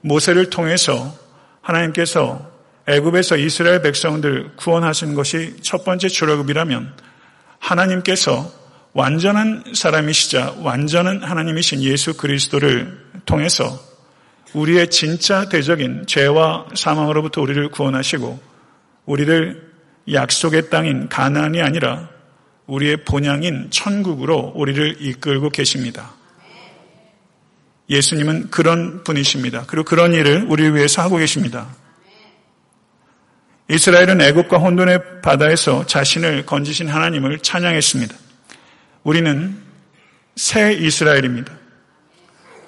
모세를 0.02 0.50
통해서 0.50 1.18
하나님께서 1.62 2.52
애굽에서 2.88 3.38
이스라엘 3.38 3.82
백성들 3.82 4.52
구원하신 4.58 5.16
것이 5.16 5.56
첫 5.62 5.84
번째 5.84 6.08
출애굽이라면 6.08 6.94
하나님께서 7.58 8.52
완전한 8.94 9.64
사람이시자 9.74 10.58
완전한 10.60 11.24
하나님이신 11.24 11.82
예수 11.82 12.16
그리스도를 12.16 12.98
통해서 13.26 13.80
우리의 14.54 14.90
진짜 14.90 15.50
대적인 15.50 16.06
죄와 16.08 16.68
사망으로부터 16.76 17.42
우리를 17.42 17.70
구원하시고 17.70 18.40
우리를 19.06 19.74
약속의 20.12 20.70
땅인 20.70 21.10
가나안이 21.10 21.62
아니라 21.62 22.10
우리의 22.68 23.04
본향인 23.06 23.70
천국으로 23.72 24.54
우리를 24.56 24.98
이끌고 25.02 25.50
계십니다. 25.50 26.15
예수님은 27.90 28.50
그런 28.50 29.04
분이십니다. 29.04 29.66
그리고 29.68 29.86
그런 29.86 30.14
일을 30.14 30.46
우리를 30.50 30.76
위해서 30.76 31.02
하고 31.02 31.18
계십니다. 31.18 31.68
이스라엘은 33.70 34.22
애국과 34.22 34.58
혼돈의 34.58 35.22
바다에서 35.22 35.86
자신을 35.86 36.46
건지신 36.46 36.88
하나님을 36.88 37.40
찬양했습니다. 37.40 38.16
우리는 39.04 39.58
새 40.36 40.74
이스라엘입니다. 40.74 41.54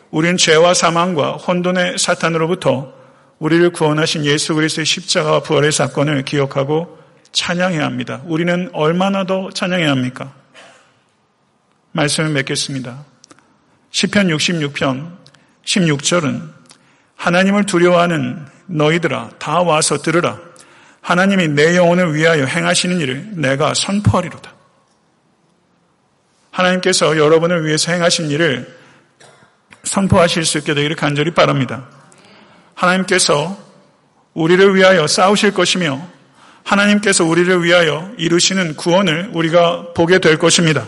우리는 0.09 0.37
죄와 0.37 0.73
사망과 0.73 1.33
혼돈의 1.33 1.97
사탄으로부터 1.97 2.93
우리를 3.39 3.69
구원하신 3.71 4.25
예수 4.25 4.55
그리스도의 4.55 4.85
십자가와 4.85 5.41
부활의 5.41 5.71
사건을 5.71 6.23
기억하고 6.23 6.97
찬양해야 7.31 7.83
합니다. 7.83 8.21
우리는 8.25 8.69
얼마나 8.73 9.25
더 9.25 9.51
찬양해야 9.51 9.91
합니까? 9.91 10.33
말씀을 11.91 12.31
맺겠습니다. 12.31 13.05
10편 13.91 14.35
66편 14.35 15.17
16절은 15.65 16.49
하나님을 17.15 17.65
두려워하는 17.65 18.45
너희들아 18.67 19.31
다 19.39 19.61
와서 19.61 19.97
들으라. 19.97 20.39
하나님이 21.01 21.49
내 21.49 21.75
영혼을 21.75 22.13
위하여 22.13 22.45
행하시는 22.45 22.99
일을 22.99 23.29
내가 23.33 23.73
선포하리로다. 23.73 24.53
하나님께서 26.51 27.17
여러분을 27.17 27.65
위해서 27.65 27.91
행하신 27.91 28.29
일을 28.29 28.77
선포하실 29.83 30.43
수 30.45 30.57
있게 30.57 30.73
되기를 30.73 30.95
간절히 30.95 31.31
바랍니다. 31.31 31.87
하나님께서 32.73 33.57
우리를 34.33 34.75
위하여 34.75 35.07
싸우실 35.07 35.53
것이며 35.53 36.07
하나님께서 36.63 37.23
우리를 37.23 37.63
위하여 37.63 38.11
이루시는 38.17 38.75
구원을 38.75 39.31
우리가 39.33 39.93
보게 39.95 40.19
될 40.19 40.37
것입니다. 40.37 40.85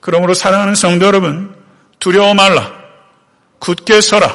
그러므로 0.00 0.34
사랑하는 0.34 0.74
성도 0.74 1.06
여러분, 1.06 1.54
두려워 2.02 2.34
말라. 2.34 2.68
굳게 3.60 4.00
서라. 4.00 4.34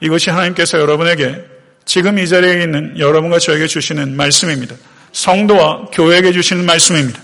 이것이 0.00 0.28
하나님께서 0.28 0.78
여러분에게 0.78 1.42
지금 1.86 2.18
이 2.18 2.28
자리에 2.28 2.62
있는 2.62 2.98
여러분과 2.98 3.38
저에게 3.38 3.66
주시는 3.66 4.16
말씀입니다. 4.16 4.76
성도와 5.12 5.86
교회에게 5.86 6.32
주시는 6.32 6.66
말씀입니다. 6.66 7.22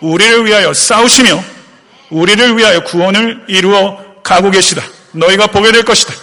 우리를 0.00 0.46
위하여 0.46 0.72
싸우시며 0.72 1.42
우리를 2.10 2.56
위하여 2.56 2.84
구원을 2.84 3.46
이루어 3.48 4.22
가고 4.22 4.52
계시다. 4.52 4.80
너희가 5.10 5.48
보게 5.48 5.72
될 5.72 5.82
것이다. 5.82 6.14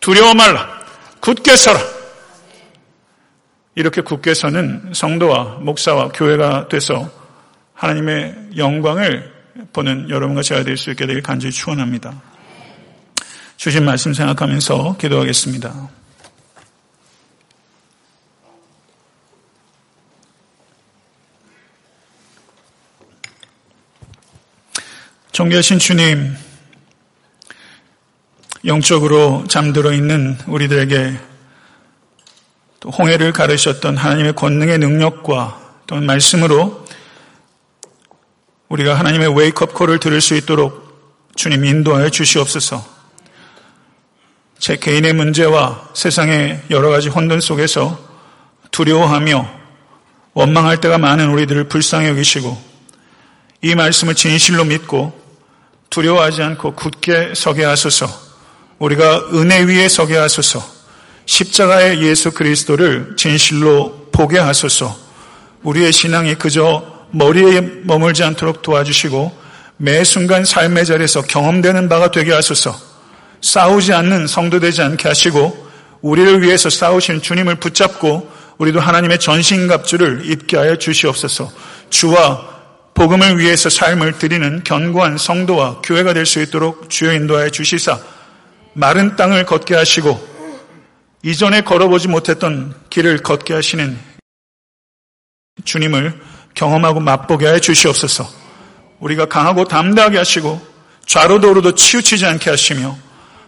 두려워 0.00 0.32
말라. 0.32 0.80
굳게 1.20 1.54
서라. 1.54 1.78
이렇게 3.74 4.00
굳게 4.00 4.32
서는 4.32 4.92
성도와 4.94 5.58
목사와 5.60 6.08
교회가 6.08 6.68
돼서 6.68 7.10
하나님의 7.74 8.52
영광을 8.56 9.35
보는 9.72 10.10
여러분과 10.10 10.42
제가 10.42 10.64
될 10.64 10.76
수 10.76 10.90
있게 10.90 11.06
되길 11.06 11.22
간절히 11.22 11.52
축원합니다. 11.52 12.22
주신 13.56 13.84
말씀 13.84 14.12
생각하면서 14.12 14.96
기도하겠습니다. 14.98 15.88
존귀하신 25.32 25.78
주님, 25.78 26.34
영적으로 28.64 29.44
잠들어 29.48 29.92
있는 29.92 30.38
우리들에게 30.46 31.18
또 32.80 32.90
홍해를 32.90 33.32
가르셨던 33.32 33.98
하나님의 33.98 34.34
권능의 34.34 34.78
능력과 34.78 35.82
또 35.86 35.96
말씀으로 35.96 36.85
우리가 38.68 38.98
하나님의 38.98 39.36
웨이크업 39.36 39.74
콜을 39.74 40.00
들을 40.00 40.20
수 40.20 40.34
있도록 40.34 40.86
주님 41.36 41.64
인도하여 41.64 42.10
주시옵소서. 42.10 42.84
제 44.58 44.76
개인의 44.76 45.12
문제와 45.12 45.90
세상의 45.94 46.62
여러 46.70 46.88
가지 46.90 47.08
혼돈 47.08 47.40
속에서 47.40 47.98
두려워하며 48.70 49.48
원망할 50.34 50.80
때가 50.80 50.98
많은 50.98 51.30
우리들을 51.30 51.64
불쌍히 51.68 52.08
여기시고 52.08 52.76
이 53.62 53.74
말씀을 53.74 54.14
진실로 54.14 54.64
믿고 54.64 55.18
두려워하지 55.90 56.42
않고 56.42 56.74
굳게 56.74 57.32
서게 57.34 57.64
하소서. 57.64 58.06
우리가 58.78 59.30
은혜 59.32 59.62
위에 59.62 59.88
서게 59.88 60.16
하소서. 60.16 60.62
십자가의 61.26 62.02
예수 62.02 62.32
그리스도를 62.32 63.14
진실로 63.16 64.08
보게 64.12 64.38
하소서. 64.38 64.96
우리의 65.62 65.92
신앙이 65.92 66.34
그저 66.36 66.95
머리에 67.10 67.60
머물지 67.84 68.22
않도록 68.24 68.62
도와주시고 68.62 69.46
매 69.78 70.04
순간 70.04 70.44
삶의 70.44 70.86
자리에서 70.86 71.22
경험되는 71.22 71.88
바가 71.88 72.10
되게 72.10 72.32
하소서. 72.32 72.78
싸우지 73.42 73.92
않는 73.92 74.26
성도 74.26 74.58
되지 74.60 74.82
않게 74.82 75.08
하시고 75.08 75.66
우리를 76.00 76.42
위해서 76.42 76.70
싸우신 76.70 77.22
주님을 77.22 77.56
붙잡고 77.56 78.30
우리도 78.58 78.80
하나님의 78.80 79.18
전신갑주를 79.20 80.30
입게 80.30 80.56
하여 80.56 80.76
주시옵소서. 80.76 81.52
주와 81.90 82.56
복음을 82.94 83.38
위해서 83.38 83.68
삶을 83.68 84.18
드리는 84.18 84.64
견고한 84.64 85.18
성도와 85.18 85.82
교회가 85.82 86.14
될 86.14 86.24
수 86.24 86.40
있도록 86.40 86.88
주여 86.88 87.12
인도하여 87.12 87.50
주시사 87.50 87.98
마른 88.72 89.16
땅을 89.16 89.44
걷게 89.44 89.74
하시고 89.74 90.36
이전에 91.22 91.60
걸어보지 91.60 92.08
못했던 92.08 92.74
길을 92.88 93.18
걷게 93.18 93.52
하시는 93.52 93.98
주님을 95.64 96.18
경험하고 96.56 96.98
맛보게 96.98 97.46
하여 97.46 97.60
주시옵소서. 97.60 98.28
우리가 98.98 99.26
강하고 99.26 99.64
담대하게 99.64 100.18
하시고 100.18 100.60
좌로도 101.06 101.50
우로도 101.50 101.74
치우치지 101.76 102.26
않게 102.26 102.50
하시며 102.50 102.96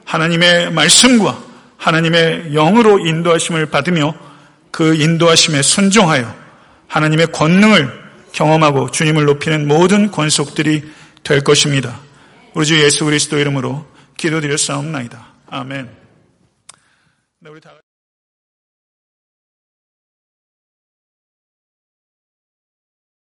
하나님의 0.05 0.71
말씀과 0.71 1.39
하나님의 1.77 2.53
영으로 2.53 2.99
인도하심을 3.01 3.67
받으며 3.67 4.15
그 4.71 4.95
인도하심에 4.95 5.63
순종하여 5.63 6.33
하나님의 6.87 7.33
권능을 7.33 8.09
경험하고 8.33 8.91
주님을 8.91 9.25
높이는 9.25 9.67
모든 9.67 10.11
권속들이 10.11 10.83
될 11.25 11.43
것입니다. 11.43 12.01
우리 12.55 12.67
주 12.67 12.83
예수 12.83 13.05
그리스도 13.05 13.39
이름으로 13.39 13.87
기도드렸사옵나이다. 14.17 15.27
아멘. 15.51 15.89
네, 17.41 17.51